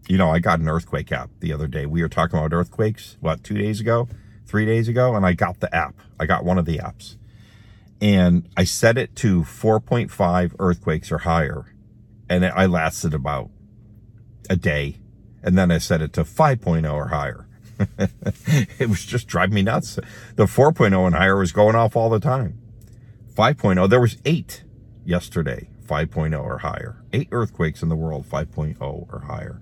You 0.09 0.17
know, 0.17 0.31
I 0.31 0.39
got 0.39 0.59
an 0.59 0.67
earthquake 0.67 1.11
app 1.11 1.29
the 1.39 1.53
other 1.53 1.67
day. 1.67 1.85
We 1.85 2.01
were 2.01 2.09
talking 2.09 2.39
about 2.39 2.51
earthquakes, 2.51 3.15
what, 3.19 3.43
two 3.43 3.55
days 3.55 3.79
ago, 3.79 4.09
three 4.47 4.65
days 4.65 4.87
ago, 4.87 5.15
and 5.15 5.23
I 5.23 5.33
got 5.33 5.59
the 5.59 5.73
app. 5.73 5.93
I 6.19 6.25
got 6.25 6.43
one 6.43 6.57
of 6.57 6.65
the 6.65 6.79
apps. 6.79 7.15
And 8.01 8.49
I 8.57 8.63
set 8.63 8.97
it 8.97 9.15
to 9.17 9.43
4.5 9.43 10.55
earthquakes 10.57 11.11
or 11.11 11.19
higher. 11.19 11.75
And 12.27 12.43
I 12.43 12.65
lasted 12.65 13.13
about 13.13 13.51
a 14.49 14.55
day. 14.55 14.97
And 15.43 15.55
then 15.55 15.69
I 15.69 15.77
set 15.77 16.01
it 16.01 16.11
to 16.13 16.23
5.0 16.23 16.91
or 16.91 17.09
higher. 17.09 17.47
it 18.79 18.89
was 18.89 19.05
just 19.05 19.27
driving 19.27 19.53
me 19.53 19.61
nuts. 19.61 19.99
The 20.35 20.45
4.0 20.45 21.05
and 21.05 21.15
higher 21.15 21.37
was 21.37 21.51
going 21.51 21.75
off 21.75 21.95
all 21.95 22.09
the 22.09 22.19
time. 22.19 22.59
5.0, 23.35 23.87
there 23.87 24.01
was 24.01 24.17
eight 24.25 24.63
yesterday, 25.05 25.69
5.0 25.85 26.43
or 26.43 26.57
higher. 26.57 27.03
Eight 27.13 27.27
earthquakes 27.31 27.83
in 27.83 27.89
the 27.89 27.95
world, 27.95 28.25
5.0 28.27 28.81
or 28.81 29.23
higher. 29.27 29.61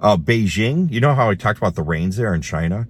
Uh, 0.00 0.16
Beijing, 0.16 0.90
you 0.92 1.00
know 1.00 1.14
how 1.14 1.28
I 1.28 1.34
talked 1.34 1.58
about 1.58 1.74
the 1.74 1.82
rains 1.82 2.16
there 2.16 2.32
in 2.32 2.40
China? 2.40 2.86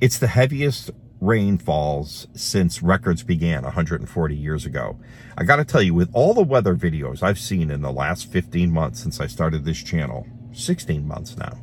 It's 0.00 0.18
the 0.18 0.26
heaviest 0.26 0.90
rainfalls 1.20 2.26
since 2.34 2.82
records 2.82 3.22
began 3.22 3.62
140 3.62 4.36
years 4.36 4.66
ago. 4.66 4.98
I 5.36 5.44
got 5.44 5.56
to 5.56 5.64
tell 5.64 5.82
you, 5.82 5.94
with 5.94 6.10
all 6.12 6.34
the 6.34 6.42
weather 6.42 6.74
videos 6.74 7.22
I've 7.22 7.38
seen 7.38 7.70
in 7.70 7.82
the 7.82 7.92
last 7.92 8.30
15 8.30 8.72
months 8.72 9.00
since 9.00 9.20
I 9.20 9.28
started 9.28 9.64
this 9.64 9.82
channel, 9.82 10.26
16 10.52 11.06
months 11.06 11.36
now, 11.36 11.60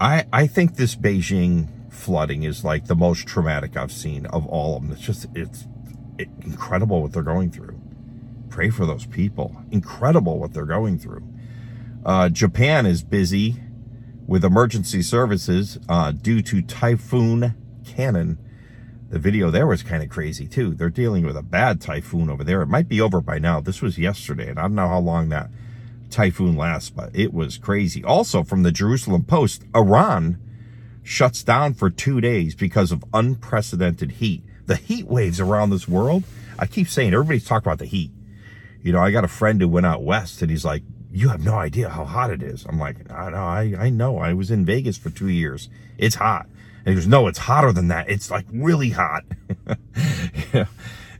I, 0.00 0.24
I 0.32 0.46
think 0.46 0.76
this 0.76 0.96
Beijing 0.96 1.68
flooding 1.92 2.44
is 2.44 2.64
like 2.64 2.86
the 2.86 2.94
most 2.94 3.26
traumatic 3.26 3.76
I've 3.76 3.92
seen 3.92 4.24
of 4.26 4.46
all 4.46 4.76
of 4.76 4.82
them. 4.82 4.92
It's 4.92 5.02
just, 5.02 5.26
it's 5.34 5.66
it, 6.16 6.28
incredible 6.40 7.02
what 7.02 7.12
they're 7.12 7.22
going 7.22 7.50
through. 7.50 7.78
Pray 8.48 8.70
for 8.70 8.86
those 8.86 9.04
people. 9.04 9.62
Incredible 9.70 10.38
what 10.38 10.54
they're 10.54 10.64
going 10.64 10.98
through. 10.98 11.22
Uh, 12.04 12.28
Japan 12.28 12.86
is 12.86 13.02
busy 13.02 13.56
with 14.26 14.44
emergency 14.44 15.02
services 15.02 15.78
uh, 15.88 16.12
due 16.12 16.42
to 16.42 16.62
Typhoon 16.62 17.54
Khanun. 17.82 18.38
The 19.10 19.18
video 19.18 19.50
there 19.50 19.66
was 19.66 19.82
kind 19.82 20.02
of 20.02 20.10
crazy 20.10 20.46
too. 20.46 20.74
They're 20.74 20.90
dealing 20.90 21.24
with 21.24 21.36
a 21.36 21.42
bad 21.42 21.80
typhoon 21.80 22.28
over 22.28 22.44
there. 22.44 22.62
It 22.62 22.66
might 22.66 22.88
be 22.88 23.00
over 23.00 23.20
by 23.20 23.38
now. 23.38 23.60
This 23.60 23.80
was 23.80 23.98
yesterday, 23.98 24.50
and 24.50 24.58
I 24.58 24.62
don't 24.62 24.74
know 24.74 24.88
how 24.88 25.00
long 25.00 25.30
that 25.30 25.50
typhoon 26.10 26.56
lasts, 26.56 26.90
but 26.90 27.14
it 27.14 27.32
was 27.32 27.58
crazy. 27.58 28.04
Also, 28.04 28.42
from 28.42 28.62
the 28.62 28.72
Jerusalem 28.72 29.24
Post, 29.24 29.64
Iran 29.74 30.38
shuts 31.02 31.42
down 31.42 31.72
for 31.72 31.88
two 31.88 32.20
days 32.20 32.54
because 32.54 32.92
of 32.92 33.04
unprecedented 33.14 34.12
heat. 34.12 34.42
The 34.66 34.76
heat 34.76 35.06
waves 35.06 35.40
around 35.40 35.70
this 35.70 35.88
world, 35.88 36.24
I 36.58 36.66
keep 36.66 36.88
saying, 36.88 37.14
everybody's 37.14 37.46
talking 37.46 37.66
about 37.66 37.78
the 37.78 37.86
heat. 37.86 38.12
You 38.82 38.92
know, 38.92 39.00
I 39.00 39.10
got 39.10 39.24
a 39.24 39.28
friend 39.28 39.60
who 39.60 39.68
went 39.68 39.86
out 39.86 40.02
west 40.02 40.42
and 40.42 40.50
he's 40.50 40.66
like, 40.66 40.82
you 41.10 41.28
have 41.28 41.44
no 41.44 41.54
idea 41.54 41.88
how 41.88 42.04
hot 42.04 42.30
it 42.30 42.42
is. 42.42 42.66
I'm 42.68 42.78
like, 42.78 43.10
I 43.10 43.30
know, 43.30 43.36
I, 43.36 43.74
I 43.78 43.90
know. 43.90 44.18
I 44.18 44.32
was 44.34 44.50
in 44.50 44.64
Vegas 44.64 44.98
for 44.98 45.10
two 45.10 45.28
years. 45.28 45.68
It's 45.96 46.16
hot. 46.16 46.46
And 46.84 46.88
he 46.88 46.94
goes, 46.94 47.06
no, 47.06 47.26
it's 47.26 47.38
hotter 47.38 47.72
than 47.72 47.88
that. 47.88 48.08
It's 48.08 48.30
like 48.30 48.46
really 48.52 48.90
hot. 48.90 49.24
yeah. 50.52 50.66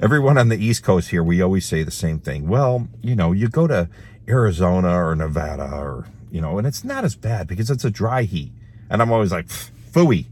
Everyone 0.01 0.39
on 0.39 0.49
the 0.49 0.57
East 0.57 0.85
Coast 0.85 1.11
here, 1.11 1.25
we 1.25 1.43
always 1.43 1.67
say 1.67 1.83
the 1.83 1.91
same 1.91 2.21
thing. 2.21 2.47
Well, 2.49 2.89
you 3.03 3.17
know, 3.17 3.33
you 3.33 3.49
go 3.49 3.67
to 3.67 3.89
Arizona 4.29 4.91
or 4.91 5.17
Nevada 5.17 5.71
or, 5.75 6.07
you 6.31 6.41
know, 6.41 6.59
and 6.59 6.67
it's 6.67 6.85
not 6.85 7.05
as 7.05 7.17
bad 7.17 7.49
because 7.49 7.71
it's 7.71 7.85
a 7.85 7.91
dry 7.91 8.23
heat. 8.23 8.53
And 8.89 9.03
I'm 9.03 9.11
always 9.11 9.33
like, 9.33 9.47
fooey. 9.47 10.27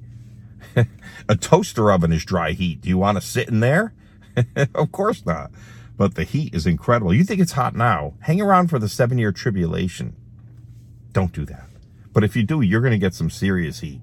a 1.28 1.36
toaster 1.36 1.90
oven 1.90 2.12
is 2.12 2.24
dry 2.24 2.52
heat. 2.52 2.82
Do 2.82 2.88
you 2.88 2.98
want 2.98 3.16
to 3.16 3.26
sit 3.26 3.48
in 3.48 3.60
there? 3.60 3.92
of 4.74 4.92
course 4.92 5.24
not. 5.26 5.50
But 5.96 6.14
the 6.14 6.24
heat 6.24 6.54
is 6.54 6.66
incredible. 6.66 7.14
You 7.14 7.24
think 7.24 7.40
it's 7.40 7.52
hot 7.52 7.74
now. 7.74 8.14
Hang 8.20 8.40
around 8.40 8.68
for 8.68 8.78
the 8.78 8.88
seven 8.88 9.18
year 9.18 9.32
tribulation. 9.32 10.14
Don't 11.12 11.32
do 11.32 11.44
that. 11.46 11.68
But 12.12 12.24
if 12.24 12.36
you 12.36 12.42
do, 12.42 12.60
you're 12.60 12.80
going 12.80 12.92
to 12.92 12.98
get 12.98 13.14
some 13.14 13.30
serious 13.30 13.80
heat. 13.80 14.00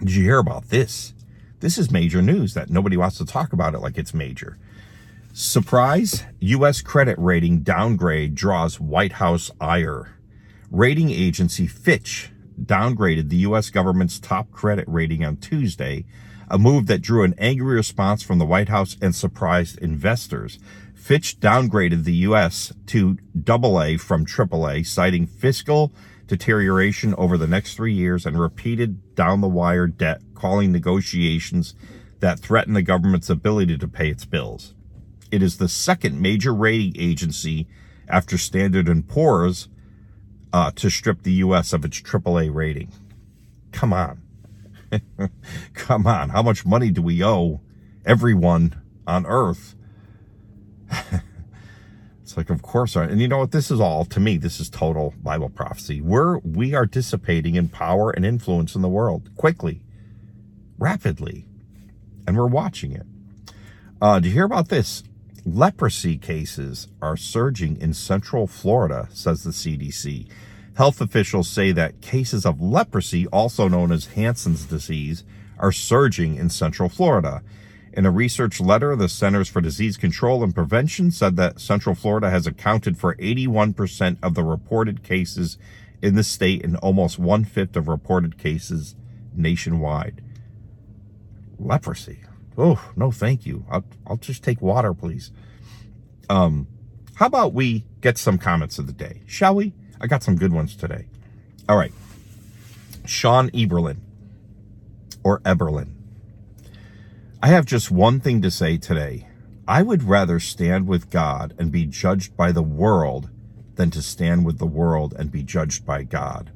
Did 0.00 0.12
you 0.12 0.24
hear 0.24 0.38
about 0.38 0.68
this? 0.68 1.14
This 1.60 1.76
is 1.76 1.90
major 1.90 2.22
news 2.22 2.54
that 2.54 2.70
nobody 2.70 2.96
wants 2.96 3.18
to 3.18 3.26
talk 3.26 3.52
about 3.52 3.74
it 3.74 3.80
like 3.80 3.98
it's 3.98 4.14
major. 4.14 4.58
Surprise, 5.32 6.24
U.S. 6.40 6.80
credit 6.80 7.18
rating 7.18 7.60
downgrade 7.60 8.34
draws 8.34 8.80
White 8.80 9.12
House 9.12 9.50
ire. 9.60 10.16
Rating 10.70 11.10
agency 11.10 11.66
Fitch 11.66 12.30
downgraded 12.60 13.28
the 13.28 13.36
U.S. 13.36 13.70
government's 13.70 14.18
top 14.18 14.50
credit 14.50 14.86
rating 14.88 15.24
on 15.24 15.36
Tuesday, 15.36 16.04
a 16.50 16.58
move 16.58 16.86
that 16.86 17.00
drew 17.00 17.22
an 17.22 17.34
angry 17.38 17.76
response 17.76 18.22
from 18.22 18.38
the 18.38 18.44
White 18.44 18.68
House 18.68 18.96
and 19.00 19.14
surprised 19.14 19.78
investors. 19.78 20.58
Fitch 20.94 21.38
downgraded 21.38 22.04
the 22.04 22.14
U.S. 22.14 22.72
to 22.86 23.16
AA 23.48 23.96
from 23.96 24.26
AAA, 24.26 24.84
citing 24.84 25.26
fiscal 25.26 25.92
deterioration 26.26 27.14
over 27.16 27.38
the 27.38 27.46
next 27.46 27.74
three 27.74 27.94
years 27.94 28.26
and 28.26 28.38
repeated 28.38 29.14
down 29.14 29.40
the 29.40 29.48
wire 29.48 29.86
debt, 29.86 30.20
calling 30.34 30.72
negotiations 30.72 31.74
that 32.18 32.40
threaten 32.40 32.74
the 32.74 32.82
government's 32.82 33.30
ability 33.30 33.78
to 33.78 33.88
pay 33.88 34.08
its 34.10 34.24
bills. 34.24 34.74
It 35.30 35.42
is 35.42 35.58
the 35.58 35.68
second 35.68 36.20
major 36.20 36.52
rating 36.52 37.00
agency 37.00 37.66
after 38.08 38.36
Standard 38.36 39.08
& 39.08 39.08
Poor's 39.08 39.68
uh, 40.52 40.72
to 40.72 40.90
strip 40.90 41.22
the 41.22 41.32
U.S. 41.34 41.72
of 41.72 41.84
its 41.84 42.00
AAA 42.00 42.52
rating. 42.52 42.92
Come 43.72 43.92
on. 43.92 44.19
Come 45.74 46.06
on. 46.06 46.30
How 46.30 46.42
much 46.42 46.66
money 46.66 46.90
do 46.90 47.02
we 47.02 47.24
owe 47.24 47.60
everyone 48.04 48.80
on 49.06 49.26
earth? 49.26 49.74
it's 52.22 52.36
like, 52.36 52.50
of 52.50 52.62
course. 52.62 52.96
And 52.96 53.20
you 53.20 53.28
know 53.28 53.38
what? 53.38 53.52
This 53.52 53.70
is 53.70 53.80
all, 53.80 54.04
to 54.06 54.20
me, 54.20 54.36
this 54.36 54.60
is 54.60 54.68
total 54.68 55.14
Bible 55.22 55.48
prophecy. 55.48 56.00
We're, 56.00 56.38
we 56.38 56.74
are 56.74 56.86
dissipating 56.86 57.54
in 57.54 57.68
power 57.68 58.10
and 58.10 58.24
influence 58.24 58.74
in 58.74 58.82
the 58.82 58.88
world 58.88 59.30
quickly, 59.36 59.82
rapidly, 60.78 61.46
and 62.26 62.36
we're 62.36 62.46
watching 62.46 62.92
it. 62.92 63.06
Uh, 64.00 64.18
do 64.18 64.28
you 64.28 64.34
hear 64.34 64.44
about 64.44 64.68
this? 64.68 65.02
Leprosy 65.44 66.18
cases 66.18 66.88
are 67.00 67.16
surging 67.16 67.80
in 67.80 67.94
central 67.94 68.46
Florida, 68.46 69.08
says 69.10 69.42
the 69.42 69.50
CDC. 69.50 70.28
Health 70.76 71.00
officials 71.00 71.48
say 71.48 71.72
that 71.72 72.00
cases 72.00 72.46
of 72.46 72.60
leprosy, 72.60 73.26
also 73.28 73.68
known 73.68 73.92
as 73.92 74.06
Hansen's 74.06 74.64
disease, 74.64 75.24
are 75.58 75.72
surging 75.72 76.36
in 76.36 76.48
central 76.48 76.88
Florida. 76.88 77.42
In 77.92 78.06
a 78.06 78.10
research 78.10 78.60
letter, 78.60 78.94
the 78.94 79.08
Centers 79.08 79.48
for 79.48 79.60
Disease 79.60 79.96
Control 79.96 80.44
and 80.44 80.54
Prevention 80.54 81.10
said 81.10 81.36
that 81.36 81.60
Central 81.60 81.94
Florida 81.94 82.30
has 82.30 82.46
accounted 82.46 82.96
for 82.96 83.16
81% 83.16 84.16
of 84.22 84.34
the 84.34 84.44
reported 84.44 85.02
cases 85.02 85.58
in 86.00 86.14
the 86.14 86.22
state 86.22 86.64
and 86.64 86.76
almost 86.76 87.18
one 87.18 87.44
fifth 87.44 87.76
of 87.76 87.88
reported 87.88 88.38
cases 88.38 88.94
nationwide. 89.34 90.22
Leprosy. 91.58 92.20
Oh, 92.56 92.90
no, 92.96 93.10
thank 93.10 93.44
you. 93.44 93.64
I'll, 93.70 93.84
I'll 94.06 94.16
just 94.16 94.44
take 94.44 94.62
water, 94.62 94.94
please. 94.94 95.32
Um, 96.28 96.68
how 97.16 97.26
about 97.26 97.52
we 97.52 97.84
get 98.00 98.18
some 98.18 98.38
comments 98.38 98.78
of 98.78 98.86
the 98.86 98.92
day, 98.92 99.22
shall 99.26 99.56
we? 99.56 99.74
I 100.00 100.06
got 100.06 100.22
some 100.22 100.36
good 100.36 100.52
ones 100.52 100.74
today. 100.74 101.06
All 101.68 101.76
right. 101.76 101.92
Sean 103.06 103.50
Eberlin 103.50 103.98
or 105.22 105.40
Eberlin. 105.40 105.90
I 107.42 107.48
have 107.48 107.64
just 107.64 107.90
one 107.90 108.20
thing 108.20 108.42
to 108.42 108.50
say 108.50 108.76
today. 108.76 109.26
I 109.66 109.82
would 109.82 110.02
rather 110.02 110.40
stand 110.40 110.88
with 110.88 111.10
God 111.10 111.54
and 111.58 111.70
be 111.70 111.86
judged 111.86 112.36
by 112.36 112.52
the 112.52 112.62
world 112.62 113.30
than 113.76 113.90
to 113.92 114.02
stand 114.02 114.44
with 114.44 114.58
the 114.58 114.66
world 114.66 115.14
and 115.16 115.30
be 115.30 115.42
judged 115.42 115.86
by 115.86 116.02
God. 116.02 116.50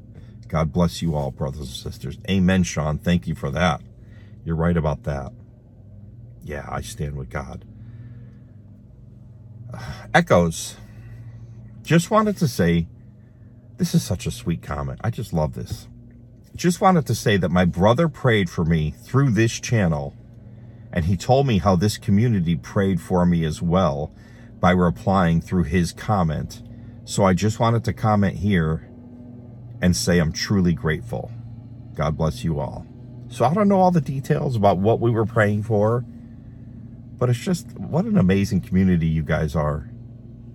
God 0.48 0.72
bless 0.72 1.00
you 1.00 1.14
all, 1.14 1.30
brothers 1.30 1.60
and 1.60 1.68
sisters. 1.68 2.18
Amen, 2.28 2.62
Sean. 2.64 2.98
Thank 2.98 3.26
you 3.26 3.34
for 3.34 3.50
that. 3.50 3.80
You're 4.44 4.56
right 4.56 4.76
about 4.76 5.04
that. 5.04 5.32
Yeah, 6.42 6.66
I 6.68 6.82
stand 6.82 7.16
with 7.16 7.30
God. 7.30 7.64
Echoes. 10.14 10.76
Just 11.82 12.10
wanted 12.10 12.36
to 12.38 12.48
say 12.48 12.88
this 13.76 13.94
is 13.94 14.02
such 14.02 14.26
a 14.26 14.30
sweet 14.30 14.62
comment. 14.62 15.00
I 15.02 15.10
just 15.10 15.32
love 15.32 15.54
this. 15.54 15.88
Just 16.54 16.80
wanted 16.80 17.06
to 17.06 17.14
say 17.14 17.36
that 17.36 17.50
my 17.50 17.64
brother 17.64 18.08
prayed 18.08 18.48
for 18.48 18.64
me 18.64 18.92
through 18.92 19.30
this 19.30 19.58
channel, 19.58 20.14
and 20.92 21.06
he 21.06 21.16
told 21.16 21.46
me 21.48 21.58
how 21.58 21.74
this 21.74 21.98
community 21.98 22.54
prayed 22.54 23.00
for 23.00 23.26
me 23.26 23.44
as 23.44 23.60
well 23.60 24.14
by 24.60 24.70
replying 24.70 25.40
through 25.40 25.64
his 25.64 25.92
comment. 25.92 26.62
So 27.04 27.24
I 27.24 27.34
just 27.34 27.58
wanted 27.58 27.82
to 27.84 27.92
comment 27.92 28.36
here 28.36 28.88
and 29.82 29.96
say 29.96 30.20
I'm 30.20 30.32
truly 30.32 30.72
grateful. 30.72 31.32
God 31.94 32.16
bless 32.16 32.44
you 32.44 32.60
all. 32.60 32.86
So 33.28 33.44
I 33.44 33.52
don't 33.52 33.68
know 33.68 33.80
all 33.80 33.90
the 33.90 34.00
details 34.00 34.54
about 34.54 34.78
what 34.78 35.00
we 35.00 35.10
were 35.10 35.26
praying 35.26 35.64
for, 35.64 36.04
but 37.18 37.28
it's 37.28 37.40
just 37.40 37.76
what 37.76 38.04
an 38.04 38.16
amazing 38.16 38.60
community 38.60 39.08
you 39.08 39.24
guys 39.24 39.56
are. 39.56 39.90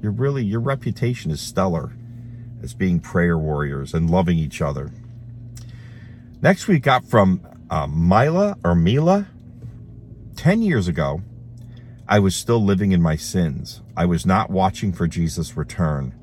You're 0.02 0.14
really, 0.14 0.46
your 0.46 0.62
reputation 0.62 1.30
is 1.32 1.42
stellar 1.42 1.94
as 2.62 2.74
being 2.74 3.00
prayer 3.00 3.38
warriors 3.38 3.94
and 3.94 4.10
loving 4.10 4.38
each 4.38 4.62
other. 4.62 4.92
Next, 6.42 6.68
we 6.68 6.80
got 6.80 7.06
from 7.06 7.42
uh, 7.70 7.88
Mila 7.88 8.58
or 8.64 8.76
Mila. 8.76 9.28
10 10.36 10.62
years 10.62 10.88
ago, 10.88 11.22
I 12.08 12.20
was 12.20 12.36
still 12.36 12.64
living 12.64 12.92
in 12.92 13.02
my 13.02 13.16
sins. 13.16 13.82
I 13.96 14.06
was 14.06 14.26
not 14.26 14.50
watching 14.50 14.94
for 14.94 15.06
Jesus' 15.06 15.58
return. 15.58 16.16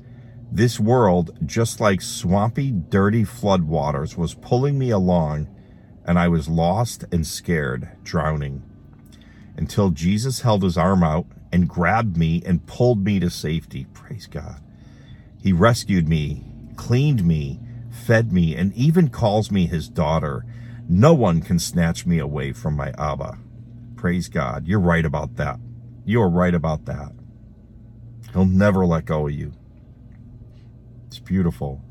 This 0.51 0.79
world, 0.79 1.37
just 1.45 1.79
like 1.79 2.01
swampy, 2.01 2.71
dirty 2.71 3.23
floodwaters, 3.23 4.17
was 4.17 4.33
pulling 4.33 4.79
me 4.79 4.89
along, 4.89 5.47
and 6.05 6.17
I 6.17 6.29
was 6.29 6.47
lost 6.49 7.05
and 7.11 7.27
scared, 7.27 7.89
drowning. 8.03 8.63
Until 9.55 9.91
Jesus 9.91 10.41
held 10.41 10.63
his 10.63 10.77
arm 10.77 11.03
out 11.03 11.25
and 11.51 11.69
grabbed 11.69 12.17
me 12.17 12.41
and 12.45 12.65
pulled 12.65 13.03
me 13.03 13.19
to 13.19 13.29
safety. 13.29 13.85
Praise 13.93 14.27
God. 14.27 14.61
He 15.41 15.53
rescued 15.53 16.07
me, 16.07 16.43
cleaned 16.75 17.25
me, 17.25 17.59
fed 17.89 18.31
me, 18.31 18.55
and 18.55 18.73
even 18.73 19.09
calls 19.09 19.51
me 19.51 19.67
his 19.67 19.89
daughter. 19.89 20.45
No 20.89 21.13
one 21.13 21.41
can 21.41 21.59
snatch 21.59 22.05
me 22.05 22.19
away 22.19 22.53
from 22.53 22.75
my 22.75 22.93
Abba. 22.97 23.37
Praise 23.95 24.29
God. 24.29 24.67
You're 24.67 24.79
right 24.79 25.05
about 25.05 25.35
that. 25.35 25.59
You're 26.05 26.29
right 26.29 26.53
about 26.53 26.85
that. 26.85 27.11
He'll 28.33 28.45
never 28.45 28.85
let 28.85 29.05
go 29.05 29.27
of 29.27 29.33
you. 29.33 29.53
It's 31.07 31.19
beautiful. 31.19 31.81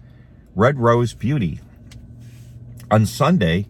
Red 0.54 0.78
Rose 0.78 1.14
Beauty. 1.14 1.60
On 2.90 3.04
Sunday, 3.04 3.66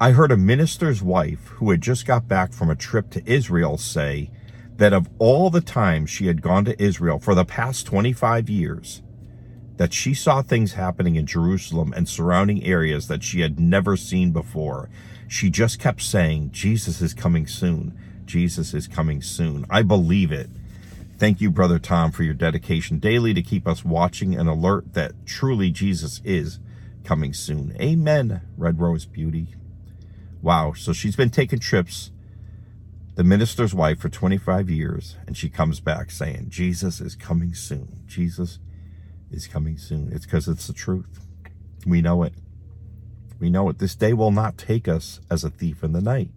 I 0.00 0.12
heard 0.12 0.30
a 0.30 0.36
minister's 0.36 1.02
wife 1.02 1.46
who 1.56 1.70
had 1.70 1.80
just 1.80 2.06
got 2.06 2.28
back 2.28 2.52
from 2.52 2.70
a 2.70 2.76
trip 2.76 3.10
to 3.10 3.30
Israel 3.30 3.76
say, 3.76 4.30
that 4.76 4.92
of 4.92 5.08
all 5.18 5.50
the 5.50 5.60
times 5.60 6.10
she 6.10 6.26
had 6.26 6.42
gone 6.42 6.64
to 6.66 6.82
Israel 6.82 7.18
for 7.18 7.34
the 7.34 7.44
past 7.44 7.86
25 7.86 8.48
years, 8.48 9.02
that 9.76 9.92
she 9.92 10.14
saw 10.14 10.42
things 10.42 10.74
happening 10.74 11.16
in 11.16 11.26
Jerusalem 11.26 11.92
and 11.94 12.08
surrounding 12.08 12.64
areas 12.64 13.08
that 13.08 13.22
she 13.22 13.40
had 13.40 13.60
never 13.60 13.96
seen 13.96 14.32
before. 14.32 14.88
She 15.28 15.50
just 15.50 15.78
kept 15.78 16.02
saying, 16.02 16.50
Jesus 16.52 17.00
is 17.00 17.14
coming 17.14 17.46
soon. 17.46 17.98
Jesus 18.24 18.74
is 18.74 18.88
coming 18.88 19.22
soon. 19.22 19.66
I 19.70 19.82
believe 19.82 20.32
it. 20.32 20.48
Thank 21.18 21.40
you, 21.40 21.50
Brother 21.50 21.78
Tom, 21.78 22.10
for 22.12 22.22
your 22.22 22.34
dedication 22.34 22.98
daily 22.98 23.32
to 23.34 23.42
keep 23.42 23.66
us 23.66 23.84
watching 23.84 24.34
and 24.34 24.48
alert 24.48 24.92
that 24.92 25.12
truly 25.24 25.70
Jesus 25.70 26.20
is 26.24 26.58
coming 27.04 27.32
soon. 27.32 27.74
Amen, 27.80 28.42
Red 28.56 28.80
Rose 28.80 29.06
Beauty. 29.06 29.54
Wow, 30.42 30.74
so 30.74 30.92
she's 30.92 31.16
been 31.16 31.30
taking 31.30 31.58
trips 31.58 32.10
the 33.16 33.24
minister's 33.24 33.74
wife 33.74 33.98
for 33.98 34.10
25 34.10 34.68
years, 34.68 35.16
and 35.26 35.36
she 35.36 35.48
comes 35.48 35.80
back 35.80 36.10
saying, 36.10 36.50
Jesus 36.50 37.00
is 37.00 37.16
coming 37.16 37.54
soon. 37.54 38.02
Jesus 38.06 38.58
is 39.30 39.46
coming 39.46 39.78
soon. 39.78 40.12
It's 40.12 40.26
because 40.26 40.46
it's 40.46 40.66
the 40.66 40.74
truth. 40.74 41.26
We 41.86 42.02
know 42.02 42.22
it. 42.24 42.34
We 43.40 43.48
know 43.48 43.70
it. 43.70 43.78
This 43.78 43.94
day 43.94 44.12
will 44.12 44.30
not 44.30 44.58
take 44.58 44.86
us 44.86 45.20
as 45.30 45.44
a 45.44 45.50
thief 45.50 45.82
in 45.82 45.92
the 45.92 46.02
night. 46.02 46.28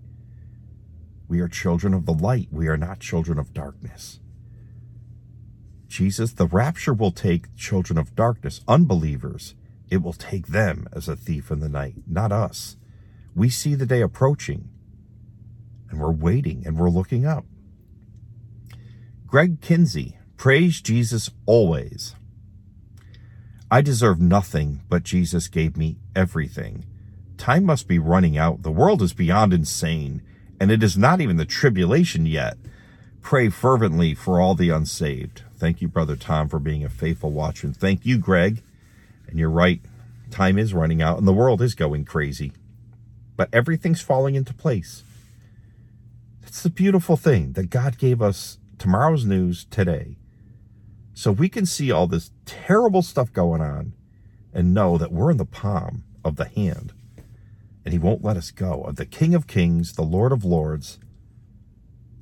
We 1.27 1.41
are 1.41 1.49
children 1.49 1.93
of 1.93 2.05
the 2.05 2.13
light. 2.13 2.47
We 2.49 2.69
are 2.69 2.77
not 2.77 3.01
children 3.01 3.37
of 3.37 3.53
darkness. 3.53 4.21
Jesus, 5.87 6.31
the 6.31 6.47
rapture 6.47 6.93
will 6.93 7.11
take 7.11 7.53
children 7.57 7.99
of 7.99 8.15
darkness, 8.15 8.61
unbelievers. 8.69 9.53
It 9.89 10.01
will 10.01 10.13
take 10.13 10.47
them 10.47 10.87
as 10.93 11.09
a 11.09 11.17
thief 11.17 11.51
in 11.51 11.59
the 11.59 11.67
night, 11.67 11.95
not 12.07 12.31
us. 12.31 12.77
We 13.35 13.49
see 13.49 13.75
the 13.75 13.85
day 13.85 14.01
approaching 14.01 14.69
and 15.89 15.99
we're 15.99 16.11
waiting 16.11 16.63
and 16.65 16.77
we're 16.77 16.89
looking 16.89 17.25
up. 17.25 17.45
Greg 19.27 19.61
Kinsey, 19.61 20.17
praise 20.37 20.81
Jesus 20.81 21.29
always. 21.45 22.15
I 23.71 23.81
deserve 23.81 24.19
nothing, 24.19 24.81
but 24.89 25.03
Jesus 25.03 25.47
gave 25.47 25.77
me 25.77 25.97
everything. 26.15 26.85
Time 27.37 27.63
must 27.63 27.87
be 27.87 27.99
running 27.99 28.37
out. 28.37 28.63
The 28.63 28.71
world 28.71 29.01
is 29.01 29.13
beyond 29.13 29.53
insane, 29.53 30.23
and 30.59 30.71
it 30.71 30.81
is 30.81 30.97
not 30.97 31.21
even 31.21 31.37
the 31.37 31.45
tribulation 31.45 32.25
yet. 32.25 32.57
Pray 33.21 33.49
fervently 33.49 34.15
for 34.15 34.41
all 34.41 34.55
the 34.55 34.71
unsaved. 34.71 35.43
Thank 35.55 35.81
you, 35.81 35.87
Brother 35.87 36.15
Tom, 36.15 36.49
for 36.49 36.59
being 36.59 36.83
a 36.83 36.89
faithful 36.89 37.31
watcher. 37.31 37.67
And 37.67 37.77
thank 37.77 38.05
you, 38.05 38.17
Greg. 38.17 38.63
And 39.27 39.37
you're 39.37 39.49
right. 39.49 39.81
Time 40.31 40.57
is 40.57 40.73
running 40.73 41.01
out, 41.01 41.17
and 41.17 41.27
the 41.27 41.33
world 41.33 41.61
is 41.61 41.75
going 41.75 42.05
crazy. 42.05 42.51
But 43.35 43.49
everything's 43.53 44.01
falling 44.01 44.35
into 44.35 44.53
place. 44.53 45.03
It's 46.49 46.63
the 46.63 46.71
beautiful 46.71 47.15
thing 47.15 47.51
that 47.53 47.69
God 47.69 47.99
gave 47.99 48.23
us 48.23 48.57
tomorrow's 48.79 49.23
news 49.23 49.65
today. 49.65 50.17
So 51.13 51.31
we 51.31 51.47
can 51.47 51.67
see 51.67 51.91
all 51.91 52.07
this 52.07 52.31
terrible 52.47 53.03
stuff 53.03 53.31
going 53.31 53.61
on 53.61 53.93
and 54.51 54.73
know 54.73 54.97
that 54.97 55.11
we're 55.11 55.29
in 55.29 55.37
the 55.37 55.45
palm 55.45 56.05
of 56.25 56.37
the 56.37 56.45
hand. 56.45 56.91
And 57.85 57.93
he 57.93 57.99
won't 57.99 58.23
let 58.23 58.35
us 58.35 58.49
go. 58.49 58.81
Of 58.81 58.95
the 58.95 59.05
King 59.05 59.35
of 59.35 59.45
Kings, 59.45 59.93
the 59.93 60.01
Lord 60.01 60.31
of 60.31 60.43
Lords, 60.43 60.97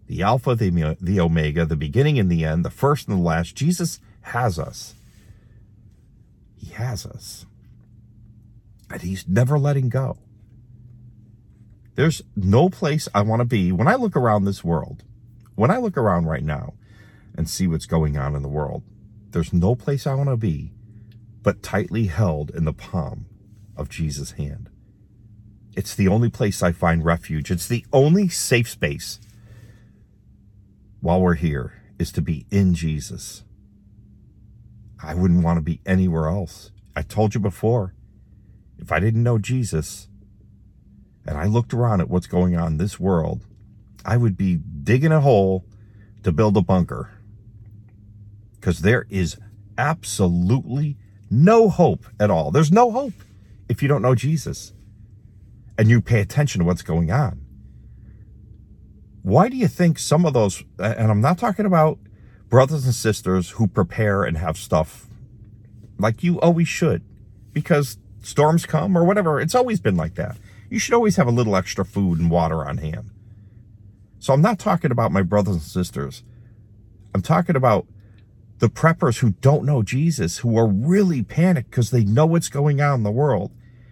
the 0.08 0.22
Alpha, 0.24 0.56
the, 0.56 0.98
the 1.00 1.22
Omega, 1.22 1.66
the 1.66 1.78
beginning 1.78 2.20
and 2.20 2.30
the 2.30 2.44
end, 2.44 2.66
the 2.66 2.70
first 2.70 3.08
and 3.08 3.20
the 3.20 3.24
last. 3.24 3.56
Jesus 3.56 4.02
has 4.24 4.60
us. 4.60 4.94
He 6.58 6.74
has 6.74 7.06
us. 7.06 7.46
And 8.90 9.02
he's 9.02 9.26
never 9.26 9.58
letting 9.58 9.88
go. 9.88 10.18
There's 11.98 12.22
no 12.36 12.70
place 12.70 13.10
I 13.16 13.24
want 13.24 13.40
to 13.40 13.46
be. 13.46 13.72
When 13.72 13.88
I 13.88 13.96
look 13.96 14.16
around 14.16 14.46
this 14.46 14.64
world, 14.64 15.04
when 15.56 15.72
I 15.72 15.78
look 15.78 15.98
around 15.98 16.26
right 16.26 16.44
now 16.44 16.76
and 17.36 17.50
see 17.50 17.66
what's 17.66 17.88
going 17.88 18.16
on 18.16 18.36
in 18.36 18.44
the 18.44 18.48
world, 18.48 18.84
there's 19.32 19.52
no 19.52 19.74
place 19.74 20.06
I 20.06 20.14
want 20.14 20.30
to 20.30 20.38
be 20.38 20.74
but 21.42 21.64
tightly 21.64 22.06
held 22.06 22.52
in 22.52 22.66
the 22.66 22.74
palm 22.74 23.26
of 23.76 23.90
Jesus' 23.90 24.34
hand. 24.34 24.70
It's 25.76 25.96
the 25.96 26.08
only 26.08 26.30
place 26.30 26.62
I 26.62 26.72
find 26.72 27.04
refuge. 27.04 27.50
It's 27.50 27.68
the 27.68 27.84
only 27.92 28.28
safe 28.28 28.70
space 28.70 29.20
while 31.02 31.20
we're 31.20 31.34
here 31.34 31.82
is 31.98 32.12
to 32.12 32.22
be 32.22 32.46
in 32.52 32.76
Jesus. 32.76 33.44
I 35.02 35.16
wouldn't 35.16 35.44
want 35.44 35.58
to 35.58 35.64
be 35.64 35.82
anywhere 35.84 36.28
else. 36.28 36.70
I 36.96 37.02
told 37.02 37.34
you 37.34 37.40
before, 37.40 37.96
if 38.78 38.92
I 38.92 39.00
didn't 39.00 39.24
know 39.24 39.40
Jesus 39.40 40.10
and 41.28 41.38
I 41.38 41.46
looked 41.46 41.74
around 41.74 42.02
at 42.02 42.10
what's 42.10 42.28
going 42.28 42.56
on 42.56 42.74
in 42.74 42.78
this 42.78 43.00
world, 43.00 43.46
I 44.06 44.18
would 44.18 44.38
be 44.38 44.56
digging 44.56 45.12
a 45.12 45.22
hole 45.22 45.66
to 46.24 46.32
build 46.32 46.56
a 46.56 46.62
bunker. 46.62 47.12
Because 48.56 48.80
there 48.80 49.06
is 49.10 49.38
absolutely 49.78 50.98
no 51.30 51.70
hope 51.70 52.06
at 52.20 52.32
all. 52.32 52.52
There's 52.52 52.72
no 52.72 52.92
hope 52.92 53.14
if 53.68 53.82
you 53.82 53.88
don't 53.88 54.02
know 54.02 54.16
Jesus 54.16 54.74
and 55.78 55.90
you 55.90 56.02
pay 56.02 56.22
attention 56.22 56.60
to 56.60 56.66
what's 56.66 56.82
going 56.82 57.12
on. 57.12 57.42
Why 59.22 59.50
do 59.50 59.58
you 59.58 59.68
think 59.68 60.00
some 60.00 60.26
of 60.26 60.34
those, 60.34 60.64
and 60.80 61.12
I'm 61.12 61.22
not 61.22 61.38
talking 61.38 61.66
about 61.66 62.00
brothers 62.50 62.86
and 62.86 62.96
sisters 62.96 63.52
who 63.52 63.68
prepare 63.68 64.24
and 64.24 64.38
have 64.38 64.58
stuff 64.58 65.08
like 66.00 66.24
you 66.24 66.40
always 66.40 66.68
should, 66.68 67.04
because 67.52 67.98
storms 68.22 68.66
come 68.66 68.98
or 68.98 69.04
whatever. 69.04 69.40
It's 69.40 69.56
always 69.56 69.80
been 69.80 69.98
like 69.98 70.16
that. 70.16 70.38
You 70.70 70.80
should 70.80 70.94
always 70.94 71.16
have 71.16 71.28
a 71.28 71.32
little 71.32 71.56
extra 71.56 71.86
food 71.86 72.20
and 72.20 72.30
water 72.30 72.66
on 72.66 72.78
hand. 72.78 73.12
So 74.20 74.34
I'm 74.34 74.42
not 74.42 74.60
talking 74.60 74.92
about 74.92 75.12
my 75.12 75.22
brothers 75.22 75.56
and 75.56 75.64
sisters. 75.64 76.24
I'm 77.14 77.22
talking 77.22 77.56
about 77.56 77.88
the 78.60 78.68
preppers 78.68 79.20
who 79.20 79.32
don't 79.42 79.66
know 79.66 79.84
Jesus, 79.84 80.40
who 80.40 80.58
are 80.58 80.68
really 80.68 81.24
panicked 81.24 81.70
because 81.70 81.92
they 81.92 82.04
know 82.04 82.26
what's 82.26 82.50
going 82.50 82.82
on 82.82 83.00
in 83.00 83.04
the 83.04 83.12
world 83.12 83.52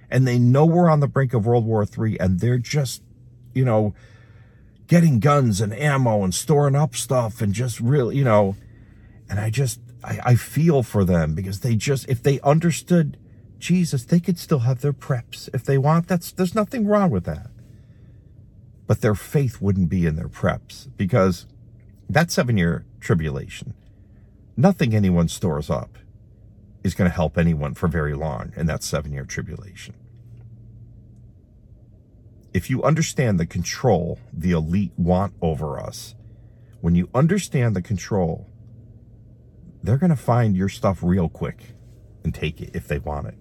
and 0.09 0.27
they 0.27 0.39
know 0.39 0.65
we're 0.65 0.89
on 0.89 0.99
the 0.99 1.07
brink 1.07 1.33
of 1.33 1.45
World 1.45 1.65
War 1.65 1.85
III 1.85 2.19
and 2.19 2.39
they're 2.39 2.57
just, 2.57 3.03
you 3.53 3.63
know, 3.63 3.93
getting 4.87 5.19
guns 5.19 5.61
and 5.61 5.73
ammo 5.73 6.23
and 6.23 6.33
storing 6.33 6.75
up 6.75 6.95
stuff 6.95 7.41
and 7.41 7.53
just 7.53 7.79
really, 7.79 8.17
you 8.17 8.23
know, 8.23 8.55
and 9.29 9.39
I 9.39 9.49
just, 9.49 9.79
I, 10.03 10.19
I 10.23 10.35
feel 10.35 10.83
for 10.83 11.03
them 11.03 11.35
because 11.35 11.61
they 11.61 11.75
just, 11.75 12.07
if 12.09 12.21
they 12.21 12.39
understood 12.41 13.17
Jesus, 13.59 14.05
they 14.05 14.19
could 14.19 14.37
still 14.37 14.59
have 14.59 14.81
their 14.81 14.93
preps 14.93 15.49
if 15.53 15.63
they 15.63 15.77
want. 15.77 16.07
That's, 16.07 16.31
there's 16.31 16.55
nothing 16.55 16.85
wrong 16.85 17.09
with 17.09 17.25
that. 17.25 17.47
But 18.87 19.01
their 19.01 19.15
faith 19.15 19.61
wouldn't 19.61 19.89
be 19.89 20.05
in 20.05 20.15
their 20.15 20.29
preps 20.29 20.87
because 20.97 21.47
that 22.09 22.31
seven 22.31 22.57
year 22.57 22.85
tribulation, 22.99 23.73
nothing 24.55 24.93
anyone 24.93 25.27
stores 25.27 25.69
up 25.69 25.97
is 26.83 26.93
going 26.93 27.09
to 27.09 27.15
help 27.15 27.37
anyone 27.37 27.73
for 27.73 27.87
very 27.87 28.13
long 28.13 28.53
in 28.55 28.67
that 28.67 28.83
seven 28.83 29.11
year 29.11 29.25
tribulation 29.25 29.95
if 32.55 32.69
you 32.69 32.81
understand 32.83 33.37
the 33.37 33.45
control 33.45 34.17
the 34.31 34.51
elite 34.51 34.93
want 34.95 35.33
over 35.41 35.77
us, 35.77 36.15
when 36.79 36.95
you 36.95 37.09
understand 37.13 37.75
the 37.75 37.81
control, 37.81 38.47
they're 39.83 39.97
going 39.97 40.09
to 40.09 40.15
find 40.15 40.55
your 40.55 40.69
stuff 40.69 40.99
real 41.03 41.27
quick 41.27 41.73
and 42.23 42.33
take 42.33 42.61
it 42.61 42.69
if 42.73 42.87
they 42.87 42.97
want 42.97 43.27
it 43.27 43.35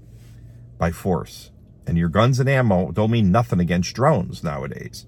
by 0.79 0.91
force. 0.91 1.51
And 1.87 1.99
your 1.99 2.09
guns 2.09 2.41
and 2.41 2.49
ammo 2.49 2.93
don't 2.93 3.11
mean 3.11 3.31
nothing 3.31 3.61
against 3.61 3.95
drones 3.95 4.43
nowadays. 4.43 5.07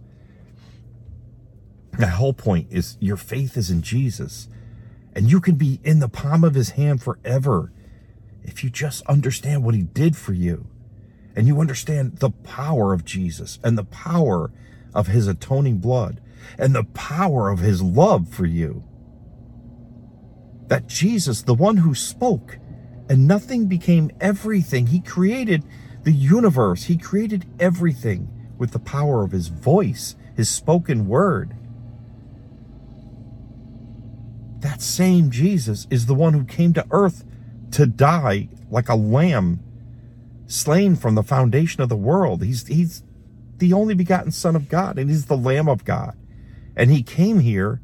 The 1.98 2.08
whole 2.08 2.34
point 2.34 2.68
is 2.70 2.98
your 3.00 3.16
faith 3.16 3.56
is 3.56 3.70
in 3.70 3.82
Jesus. 3.82 4.48
And 5.14 5.30
you 5.30 5.40
can 5.40 5.54
be 5.54 5.80
in 5.82 6.00
the 6.00 6.08
palm 6.08 6.44
of 6.44 6.54
his 6.54 6.70
hand 6.70 7.02
forever 7.02 7.72
if 8.42 8.62
you 8.62 8.68
just 8.68 9.04
understand 9.06 9.64
what 9.64 9.74
he 9.74 9.82
did 9.82 10.16
for 10.16 10.34
you 10.34 10.66
and 11.34 11.46
you 11.46 11.60
understand 11.60 12.18
the 12.18 12.30
power 12.30 12.92
of 12.92 13.04
Jesus 13.04 13.58
and 13.62 13.76
the 13.76 13.84
power 13.84 14.50
of 14.94 15.08
his 15.08 15.26
atoning 15.26 15.78
blood 15.78 16.20
and 16.58 16.74
the 16.74 16.84
power 16.84 17.50
of 17.50 17.58
his 17.58 17.82
love 17.82 18.28
for 18.28 18.46
you. 18.46 18.82
That 20.68 20.86
Jesus, 20.86 21.42
the 21.42 21.54
one 21.54 21.78
who 21.78 21.94
spoke 21.94 22.58
and 23.08 23.26
nothing 23.26 23.66
became 23.66 24.10
everything, 24.20 24.88
he 24.88 25.00
created 25.00 25.64
the 26.02 26.12
universe, 26.12 26.84
he 26.84 26.96
created 26.96 27.46
everything 27.58 28.28
with 28.58 28.72
the 28.72 28.78
power 28.78 29.22
of 29.22 29.32
his 29.32 29.48
voice, 29.48 30.16
his 30.36 30.48
spoken 30.48 31.08
word. 31.08 31.54
That 34.60 34.80
same 34.80 35.30
Jesus 35.30 35.86
is 35.90 36.06
the 36.06 36.14
one 36.14 36.32
who 36.32 36.44
came 36.44 36.72
to 36.74 36.86
earth 36.90 37.24
to 37.72 37.86
die 37.86 38.48
like 38.70 38.88
a 38.88 38.94
lamb 38.94 39.60
slain 40.46 40.96
from 40.96 41.14
the 41.14 41.22
foundation 41.22 41.82
of 41.82 41.88
the 41.88 41.96
world. 41.96 42.42
He's, 42.42 42.66
he's 42.66 43.02
the 43.58 43.72
only 43.72 43.94
begotten 43.94 44.32
Son 44.32 44.56
of 44.56 44.68
God, 44.68 44.98
and 44.98 45.10
he's 45.10 45.26
the 45.26 45.36
Lamb 45.36 45.68
of 45.68 45.84
God. 45.84 46.16
And 46.76 46.90
he 46.90 47.02
came 47.02 47.40
here 47.40 47.80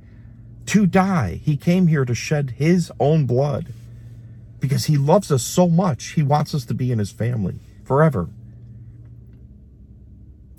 to 0.66 0.86
die. 0.86 1.40
He 1.42 1.56
came 1.56 1.86
here 1.88 2.04
to 2.04 2.14
shed 2.14 2.54
his 2.56 2.92
own 3.00 3.26
blood 3.26 3.72
because 4.62 4.84
he 4.84 4.96
loves 4.96 5.32
us 5.32 5.42
so 5.42 5.68
much. 5.68 6.12
He 6.12 6.22
wants 6.22 6.54
us 6.54 6.64
to 6.66 6.72
be 6.72 6.92
in 6.92 7.00
his 7.00 7.10
family 7.10 7.56
forever. 7.84 8.28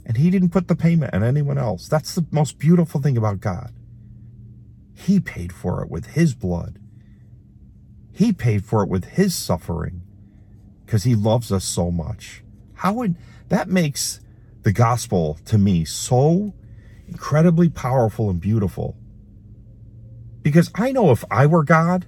And 0.06 0.18
he 0.18 0.30
didn't 0.30 0.50
put 0.50 0.68
the 0.68 0.76
payment 0.76 1.14
on 1.14 1.24
anyone 1.24 1.58
else. 1.58 1.88
That's 1.88 2.14
the 2.14 2.26
most 2.30 2.60
beautiful 2.60 3.02
thing 3.02 3.18
about 3.18 3.40
God. 3.40 3.72
He 4.94 5.22
paid 5.22 5.54
for 5.54 5.82
it 5.82 5.90
with 5.90 6.08
his 6.08 6.36
blood. 6.36 6.80
He 8.12 8.34
paid 8.34 8.66
for 8.66 8.84
it 8.84 8.90
with 8.90 9.06
his 9.06 9.34
suffering 9.34 10.02
because 10.86 11.06
he 11.06 11.16
loves 11.16 11.50
us 11.50 11.64
so 11.64 11.90
much. 11.90 12.44
How 12.74 12.92
would 12.94 13.16
that 13.48 13.70
makes 13.70 14.20
the 14.64 14.74
gospel 14.74 15.40
to 15.46 15.58
me 15.58 15.86
so 15.86 16.54
incredibly 17.08 17.70
powerful 17.70 18.30
and 18.30 18.42
beautiful? 18.42 18.98
Because 20.42 20.70
I 20.76 20.92
know 20.92 21.12
if 21.12 21.24
I 21.32 21.46
were 21.46 21.64
God 21.64 22.06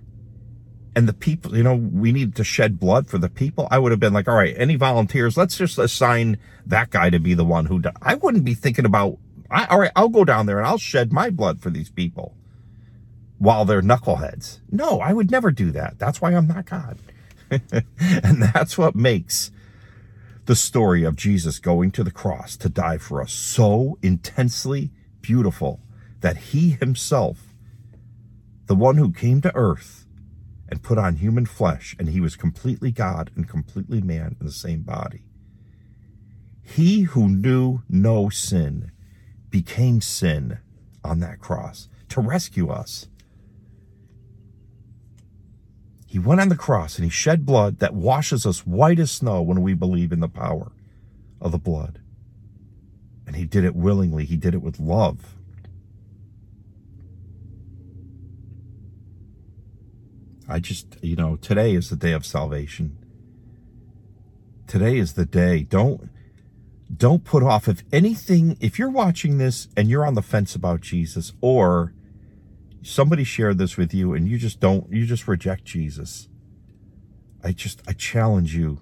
and 0.96 1.10
the 1.10 1.14
people, 1.14 1.58
you 1.58 1.64
know, 1.64 1.76
we 1.76 2.12
need 2.12 2.36
to 2.36 2.44
shed 2.44 2.80
blood 2.80 3.08
for 3.08 3.18
the 3.18 3.30
people, 3.30 3.68
I 3.70 3.80
would 3.80 3.92
have 3.92 4.00
been 4.00 4.14
like, 4.14 4.30
all 4.30 4.36
right, 4.36 4.56
any 4.58 4.76
volunteers, 4.76 5.36
let's 5.36 5.58
just 5.58 5.78
assign 5.78 6.38
that 6.66 6.90
guy 6.90 7.10
to 7.10 7.20
be 7.20 7.34
the 7.34 7.44
one 7.44 7.66
who 7.66 7.80
died. 7.80 7.98
I 8.02 8.16
wouldn't 8.16 8.46
be 8.46 8.54
thinking 8.54 8.86
about, 8.86 9.18
I, 9.52 9.66
all 9.66 9.80
right, 9.80 9.92
I'll 9.96 10.10
go 10.10 10.24
down 10.24 10.46
there 10.46 10.58
and 10.58 10.66
I'll 10.66 10.78
shed 10.78 11.12
my 11.12 11.30
blood 11.30 11.62
for 11.62 11.70
these 11.70 11.90
people 11.90 12.34
while 13.40 13.66
they're 13.66 13.82
knuckleheads. 13.82 14.60
No, 14.72 15.02
I 15.02 15.12
would 15.12 15.30
never 15.30 15.52
do 15.52 15.72
that. 15.72 16.00
That's 16.00 16.22
why 16.22 16.34
I'm 16.34 16.48
not 16.48 16.66
God. 16.66 16.98
and 17.50 18.42
that's 18.42 18.78
what 18.78 18.96
makes 18.96 19.52
the 20.46 20.56
story 20.56 21.04
of 21.04 21.16
Jesus 21.16 21.60
going 21.60 21.92
to 21.92 22.04
the 22.04 22.12
cross 22.12 22.56
to 22.58 22.70
die 22.70 23.00
for 23.00 23.22
us 23.22 23.34
so 23.34 23.98
intensely 24.02 24.92
beautiful 25.22 25.82
that 26.22 26.38
he 26.38 26.72
himself, 26.72 27.54
the 28.68 28.76
one 28.76 28.96
who 28.96 29.12
came 29.12 29.42
to 29.42 29.56
earth 29.56 30.05
and 30.68 30.84
put 30.84 30.98
on 30.98 31.18
human 31.18 31.46
flesh, 31.46 31.96
and 32.00 32.10
he 32.10 32.20
was 32.20 32.36
completely 32.36 32.92
God 32.92 33.32
and 33.36 33.48
completely 33.48 34.02
man 34.02 34.36
in 34.40 34.46
the 34.46 34.52
same 34.52 34.82
body. 34.82 35.26
He 36.62 37.02
who 37.02 37.30
knew 37.30 37.84
no 37.88 38.30
sin 38.30 38.92
became 39.50 40.02
sin 40.02 40.60
on 41.04 41.20
that 41.20 41.40
cross 41.40 41.88
to 42.10 42.22
rescue 42.22 42.70
us. 42.70 43.08
He 46.08 46.18
went 46.18 46.42
on 46.42 46.50
the 46.50 46.56
cross 46.56 46.96
and 46.96 47.04
he 47.04 47.12
shed 47.12 47.46
blood 47.46 47.80
that 47.80 47.94
washes 47.94 48.46
us 48.46 48.66
white 48.66 49.00
as 49.00 49.12
snow 49.12 49.42
when 49.42 49.62
we 49.62 49.74
believe 49.74 50.12
in 50.12 50.22
the 50.22 50.28
power 50.28 50.72
of 51.40 51.52
the 51.52 51.58
blood. 51.58 52.00
And 53.28 53.36
he 53.36 53.46
did 53.46 53.64
it 53.64 53.76
willingly, 53.76 54.26
he 54.26 54.38
did 54.38 54.54
it 54.54 54.62
with 54.62 54.80
love. 54.80 55.35
I 60.48 60.60
just, 60.60 60.98
you 61.02 61.16
know, 61.16 61.38
today 61.38 61.74
is 61.74 61.90
the 61.90 61.96
day 61.96 62.12
of 62.12 62.26
salvation. 62.26 62.98
Today 64.68 64.98
is 64.98 65.14
the 65.14 65.26
day. 65.26 65.64
Don't 65.64 66.10
don't 66.96 67.24
put 67.24 67.44
off 67.44 67.68
if 67.68 67.84
anything, 67.92 68.58
if 68.60 68.78
you're 68.78 68.90
watching 68.92 69.38
this 69.38 69.68
and 69.76 69.90
you're 69.90 70.06
on 70.06 70.14
the 70.14 70.22
fence 70.22 70.56
about 70.56 70.82
Jesus 70.82 71.34
or 71.42 71.94
somebody 72.84 73.24
shared 73.24 73.58
this 73.58 73.76
with 73.76 73.94
you 73.94 74.14
and 74.14 74.28
you 74.28 74.38
just 74.38 74.60
don't, 74.60 74.92
you 74.92 75.06
just 75.06 75.28
reject 75.28 75.66
Jesus. 75.66 76.30
I 77.44 77.52
just, 77.52 77.82
I 77.88 77.94
challenge 77.94 78.56
you. 78.56 78.82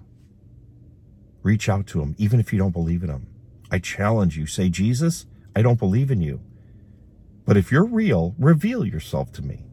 Reach 1.42 1.68
out 1.68 1.86
to 1.88 2.00
him, 2.00 2.14
even 2.18 2.40
if 2.40 2.52
you 2.52 2.58
don't 2.58 2.72
believe 2.72 3.02
in 3.02 3.10
him. 3.10 3.26
I 3.70 3.78
challenge 3.78 4.36
you. 4.36 4.46
Say, 4.46 4.68
Jesus, 4.68 5.26
I 5.56 5.62
don't 5.62 5.78
believe 5.78 6.10
in 6.10 6.20
you. 6.20 6.40
But 7.44 7.56
if 7.56 7.70
you're 7.70 7.84
real, 7.84 8.34
reveal 8.38 8.84
yourself 8.84 9.32
to 9.32 9.42
me. 9.42 9.64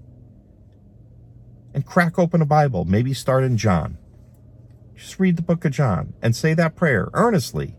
And 1.74 1.86
crack 1.86 2.20
open 2.20 2.42
a 2.42 2.46
Bible. 2.46 2.86
Maybe 2.86 3.14
start 3.14 3.44
in 3.44 3.58
John. 3.58 3.98
Just 4.96 5.20
read 5.20 5.36
the 5.36 5.42
book 5.42 5.66
of 5.66 5.72
John 5.72 6.14
and 6.22 6.36
say 6.36 6.54
that 6.54 6.76
prayer 6.76 7.10
earnestly, 7.14 7.76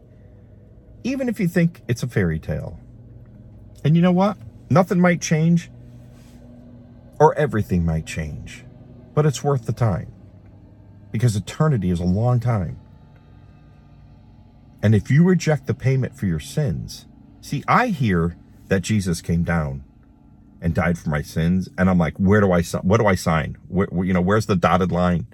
even 1.05 1.29
if 1.29 1.39
you 1.39 1.47
think 1.47 1.83
it's 1.87 2.03
a 2.03 2.09
fairy 2.09 2.39
tale. 2.39 2.81
And 3.85 3.95
you 3.95 4.03
know 4.03 4.13
what? 4.13 4.37
Nothing 4.71 5.01
might 5.01 5.21
change, 5.21 5.71
or 7.21 7.35
everything 7.37 7.85
might 7.85 8.07
change, 8.07 8.65
but 9.15 9.25
it's 9.27 9.45
worth 9.45 9.67
the 9.67 9.73
time 9.73 10.13
because 11.13 11.37
eternity 11.37 11.91
is 11.91 12.01
a 12.01 12.05
long 12.05 12.41
time. 12.41 12.81
And 14.83 14.95
if 14.95 15.11
you 15.11 15.23
reject 15.23 15.69
the 15.69 15.75
payment 15.75 16.17
for 16.17 16.27
your 16.27 16.41
sins, 16.41 17.07
see, 17.41 17.63
I 17.69 17.89
hear 17.89 18.37
that 18.67 18.81
Jesus 18.81 19.21
came 19.21 19.45
down 19.45 19.85
and 20.63 20.75
died 20.75 20.97
for 20.97 21.11
my 21.11 21.21
sins, 21.21 21.69
and 21.77 21.91
I'm 21.91 21.99
like, 21.99 22.17
where 22.19 22.41
do 22.41 22.53
I 22.53 22.63
what 22.63 23.01
do 23.01 23.07
I 23.07 23.17
sign? 23.17 23.59
Where, 23.69 23.89
you 24.05 24.15
know, 24.15 24.21
where's 24.21 24.47
the 24.47 24.57
dotted 24.57 24.93
line? 24.93 25.27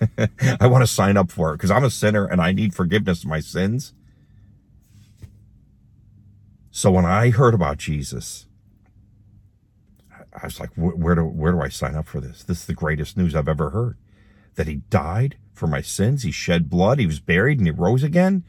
I 0.60 0.66
want 0.66 0.82
to 0.82 0.86
sign 0.86 1.16
up 1.16 1.30
for 1.30 1.52
it 1.52 1.58
because 1.58 1.70
I'm 1.70 1.84
a 1.84 1.90
sinner 1.90 2.26
and 2.26 2.40
I 2.40 2.52
need 2.52 2.74
forgiveness 2.74 3.22
of 3.22 3.28
my 3.28 3.40
sins. 3.40 3.94
So 6.70 6.90
when 6.90 7.04
I 7.04 7.30
heard 7.30 7.54
about 7.54 7.78
Jesus, 7.78 8.46
I 10.10 10.46
was 10.46 10.58
like, 10.58 10.70
where 10.74 11.14
do 11.14 11.24
where 11.24 11.52
do 11.52 11.60
I 11.60 11.68
sign 11.68 11.94
up 11.94 12.08
for 12.08 12.20
this? 12.20 12.42
This 12.42 12.60
is 12.60 12.66
the 12.66 12.74
greatest 12.74 13.16
news 13.16 13.36
I've 13.36 13.48
ever 13.48 13.70
heard. 13.70 13.96
That 14.56 14.66
he 14.66 14.76
died 14.90 15.36
for 15.54 15.66
my 15.66 15.80
sins, 15.80 16.24
he 16.24 16.32
shed 16.32 16.68
blood, 16.68 16.98
he 16.98 17.06
was 17.06 17.20
buried, 17.20 17.58
and 17.58 17.66
he 17.66 17.70
rose 17.70 18.02
again, 18.02 18.42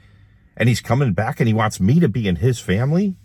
and 0.58 0.68
he's 0.68 0.82
coming 0.82 1.14
back, 1.14 1.40
and 1.40 1.48
he 1.48 1.54
wants 1.54 1.80
me 1.80 2.00
to 2.00 2.10
be 2.10 2.28
in 2.28 2.38
his 2.38 2.60
family. 2.60 3.18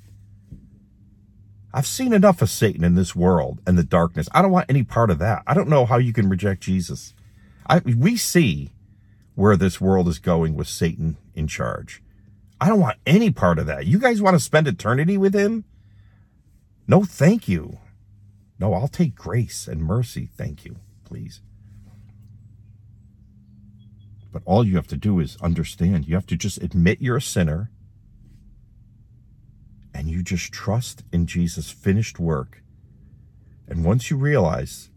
I've 1.73 1.87
seen 1.87 2.13
enough 2.13 2.41
of 2.41 2.51
Satan 2.51 2.83
in 2.83 2.95
this 2.95 3.15
world 3.15 3.61
and 3.67 3.77
the 3.77 3.85
darkness. 3.85 4.29
I 4.33 4.41
don't 4.43 4.51
want 4.51 4.71
any 4.71 4.85
part 4.85 5.11
of 5.11 5.19
that. 5.19 5.43
I 5.47 5.55
don't 5.55 5.69
know 5.69 5.85
how 5.85 5.99
you 5.99 6.13
can 6.13 6.29
reject 6.29 6.63
Jesus. 6.63 7.13
I, 7.67 7.81
we 7.81 8.17
see 8.17 8.71
where 9.35 9.57
this 9.57 9.81
world 9.81 10.09
is 10.09 10.19
going 10.19 10.55
with 10.55 10.67
Satan 10.67 11.19
in 11.35 11.47
charge. 11.47 12.03
I 12.61 12.69
don't 12.69 12.81
want 12.81 12.99
any 13.07 13.31
part 13.31 13.59
of 13.59 13.67
that. 13.67 13.87
You 13.87 13.99
guys 13.99 14.23
want 14.23 14.35
to 14.35 14.41
spend 14.41 14.67
eternity 14.67 15.17
with 15.17 15.35
him? 15.35 15.65
No, 16.87 17.05
thank 17.05 17.47
you. 17.47 17.79
No, 18.59 18.73
I'll 18.73 18.89
take 18.89 19.15
grace 19.15 19.69
and 19.69 19.85
mercy. 19.85 20.29
Thank 20.37 20.65
you, 20.65 20.77
please. 21.05 21.41
But 24.33 24.43
all 24.45 24.67
you 24.67 24.77
have 24.77 24.89
to 24.89 24.97
do 24.97 25.21
is 25.21 25.37
understand. 25.41 26.09
You 26.09 26.15
have 26.15 26.27
to 26.27 26.37
just 26.37 26.59
admit 26.59 27.01
you're 27.01 27.19
a 27.19 27.23
sinner 27.23 27.71
and 29.99 30.09
you 30.09 30.23
just 30.23 30.53
trust 30.53 31.03
in 31.13 31.27
Jesus' 31.27 31.73
finished 31.73 32.21
work. 32.21 32.63
And 33.67 33.85
once 33.85 34.11
you 34.11 34.17
realize 34.17 34.91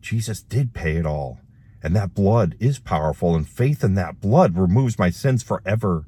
Jesus 0.00 0.40
did 0.40 0.72
pay 0.72 0.94
it 0.94 1.04
all, 1.04 1.40
and 1.82 1.96
that 1.96 2.14
blood 2.14 2.54
is 2.60 2.78
powerful, 2.78 3.34
and 3.34 3.48
faith 3.48 3.82
in 3.82 3.96
that 3.96 4.20
blood 4.20 4.56
removes 4.56 4.96
my 4.96 5.10
sins 5.10 5.42
forever. 5.42 6.06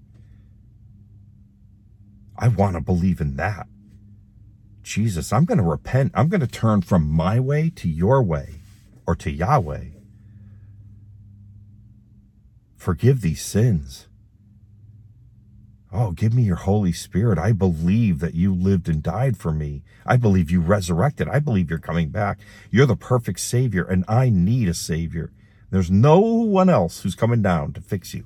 I 2.39 2.47
want 2.47 2.77
to 2.77 2.81
believe 2.81 3.21
in 3.21 3.35
that. 3.35 3.67
Jesus, 4.85 5.33
I'm 5.33 5.45
going 5.45 5.59
to 5.59 5.65
repent. 5.65 6.13
I'm 6.15 6.29
going 6.29 6.41
to 6.41 6.47
turn 6.47 6.83
from 6.83 7.11
my 7.11 7.41
way 7.41 7.69
to 7.75 7.89
your 7.89 8.23
way 8.23 8.61
or 9.09 9.17
to 9.17 9.31
Yahweh. 9.31 9.87
Forgive 12.77 13.23
these 13.23 13.43
sins. 13.43 14.07
Oh, 15.97 16.11
give 16.11 16.35
me 16.35 16.43
your 16.43 16.57
Holy 16.57 16.91
Spirit. 16.91 17.39
I 17.39 17.53
believe 17.53 18.19
that 18.19 18.35
you 18.35 18.53
lived 18.53 18.89
and 18.89 19.01
died 19.01 19.37
for 19.37 19.53
me. 19.53 19.85
I 20.05 20.17
believe 20.17 20.51
you 20.51 20.61
resurrected. 20.61 21.29
I 21.29 21.39
believe 21.39 21.71
you're 21.71 21.79
coming 21.79 22.09
back. 22.09 22.41
You're 22.69 22.85
the 22.85 22.97
perfect 22.97 23.39
Savior, 23.39 23.85
and 23.85 24.05
I 24.09 24.29
need 24.29 24.69
a 24.69 24.75
Savior. 24.75 25.31
There's 25.71 25.93
no 25.93 26.19
one 26.19 26.69
else 26.69 27.03
who's 27.03 27.15
coming 27.15 27.43
down 27.43 27.75
to 27.75 27.81
fix 27.81 28.13
you. 28.13 28.25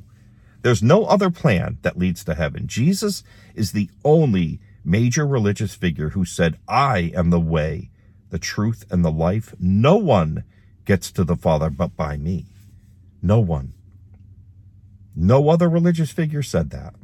There's 0.63 0.83
no 0.83 1.05
other 1.05 1.29
plan 1.29 1.77
that 1.83 1.99
leads 1.99 2.25
to 2.25 2.35
heaven. 2.35 2.69
Jesus 2.69 3.23
is 3.55 3.73
the 3.73 3.91
only 4.03 4.61
major 4.83 5.27
religious 5.27 5.75
figure 5.75 6.11
who 6.11 6.25
said, 6.25 6.59
I 6.67 7.13
am 7.15 7.29
the 7.29 7.39
way, 7.39 7.91
the 8.31 8.39
truth, 8.39 8.87
and 8.91 9.05
the 9.05 9.13
life. 9.13 9.55
No 9.61 9.97
one 9.97 10.45
gets 10.87 11.13
to 11.13 11.23
the 11.23 11.37
Father 11.37 11.69
but 11.69 11.95
by 11.97 12.17
me. 12.17 12.47
No 13.21 13.41
one. 13.41 13.75
No 15.15 15.51
other 15.51 15.69
religious 15.69 16.11
figure 16.11 16.43
said 16.43 16.71
that. 16.71 16.95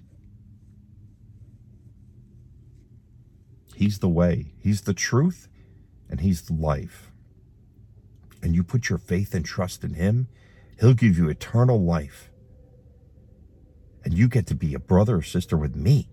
He's 3.74 3.98
the 3.98 4.08
way, 4.08 4.52
He's 4.58 4.82
the 4.82 4.94
truth, 4.94 5.48
and 6.08 6.20
He's 6.20 6.42
the 6.42 6.54
life 6.54 7.10
and 8.44 8.54
you 8.54 8.62
put 8.62 8.90
your 8.90 8.98
faith 8.98 9.34
and 9.34 9.44
trust 9.44 9.82
in 9.82 9.94
Him, 9.94 10.28
He'll 10.78 10.94
give 10.94 11.16
you 11.16 11.28
eternal 11.28 11.82
life. 11.82 12.30
And 14.04 14.12
you 14.12 14.28
get 14.28 14.46
to 14.48 14.54
be 14.54 14.74
a 14.74 14.78
brother 14.78 15.16
or 15.16 15.22
sister 15.22 15.56
with 15.56 15.74
me. 15.74 16.10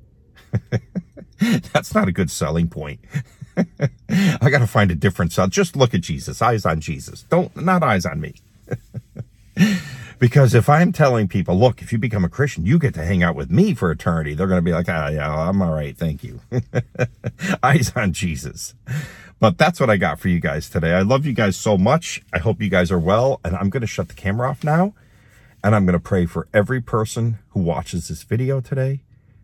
That's 1.73 1.93
not 1.93 2.07
a 2.07 2.11
good 2.13 2.31
selling 2.31 2.69
point. 2.69 3.01
I 3.57 4.49
got 4.49 4.59
to 4.59 4.67
find 4.67 4.91
a 4.91 4.95
different 4.95 5.33
sell. 5.33 5.47
Just 5.47 5.75
look 5.75 5.93
at 5.93 6.01
Jesus, 6.01 6.41
eyes 6.41 6.65
on 6.65 6.79
Jesus. 6.79 7.23
Don't, 7.23 7.53
not 7.57 7.83
eyes 7.83 8.05
on 8.05 8.21
me. 8.21 8.35
because 10.21 10.53
if 10.53 10.69
I'm 10.69 10.91
telling 10.91 11.27
people, 11.27 11.57
look, 11.57 11.81
if 11.81 11.91
you 11.91 11.97
become 11.97 12.23
a 12.23 12.29
Christian, 12.29 12.63
you 12.63 12.77
get 12.77 12.93
to 12.93 13.03
hang 13.03 13.23
out 13.23 13.35
with 13.35 13.49
me 13.49 13.73
for 13.73 13.89
eternity, 13.89 14.35
they're 14.35 14.45
going 14.45 14.59
to 14.59 14.63
be 14.63 14.71
like, 14.71 14.87
ah, 14.87 15.07
yeah, 15.07 15.27
I'm 15.27 15.63
all 15.63 15.73
right. 15.73 15.97
Thank 15.97 16.23
you. 16.23 16.41
eyes 17.63 17.91
on 17.95 18.13
Jesus. 18.13 18.75
But 19.39 19.57
that's 19.57 19.79
what 19.79 19.89
I 19.89 19.97
got 19.97 20.19
for 20.19 20.27
you 20.29 20.39
guys 20.39 20.69
today. 20.69 20.93
I 20.93 21.01
love 21.01 21.25
you 21.25 21.33
guys 21.33 21.57
so 21.57 21.75
much. 21.75 22.21
I 22.31 22.37
hope 22.37 22.61
you 22.61 22.69
guys 22.69 22.91
are 22.91 22.99
well. 22.99 23.41
And 23.43 23.55
I'm 23.55 23.71
going 23.71 23.81
to 23.81 23.87
shut 23.87 24.09
the 24.09 24.13
camera 24.13 24.47
off 24.47 24.63
now. 24.63 24.93
And 25.63 25.73
I'm 25.73 25.87
going 25.87 25.93
to 25.93 25.99
pray 25.99 26.27
for 26.27 26.47
every 26.53 26.81
person 26.81 27.39
who 27.49 27.61
watches 27.61 28.07
this 28.07 28.21
video 28.21 28.61
today. 28.61 29.01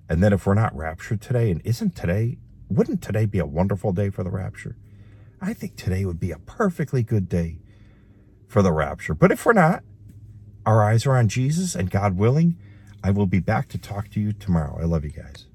And 0.08 0.22
then 0.22 0.32
if 0.32 0.46
we're 0.46 0.54
not 0.54 0.78
raptured 0.78 1.22
today, 1.22 1.50
and 1.50 1.60
isn't 1.66 1.96
today, 1.96 2.38
wouldn't 2.70 3.02
today 3.02 3.26
be 3.26 3.40
a 3.40 3.48
wonderful 3.48 3.94
day 3.94 4.12
for 4.12 4.24
the 4.24 4.30
rapture? 4.30 4.78
I 5.42 5.56
think 5.56 5.76
today 5.76 6.06
would 6.06 6.20
be 6.20 6.30
a 6.30 6.38
perfectly 6.38 7.02
good 7.02 7.28
day 7.28 7.62
for 8.48 8.62
the 8.62 8.72
rapture. 8.72 9.16
But 9.16 9.32
if 9.32 9.44
we're 9.44 9.54
not, 9.54 9.82
our 10.68 10.84
eyes 10.84 11.06
are 11.06 11.16
on 11.16 11.30
Jesus 11.30 11.76
and 11.76 11.90
God 11.90 12.18
willing, 12.18 12.58
I 13.02 13.12
will 13.12 13.26
be 13.26 13.40
back 13.40 13.70
to 13.70 13.78
talk 13.78 14.10
to 14.12 14.20
you 14.20 14.34
tomorrow. 14.34 14.78
I 14.80 14.84
love 14.84 15.06
you 15.06 15.12
guys. 15.12 15.46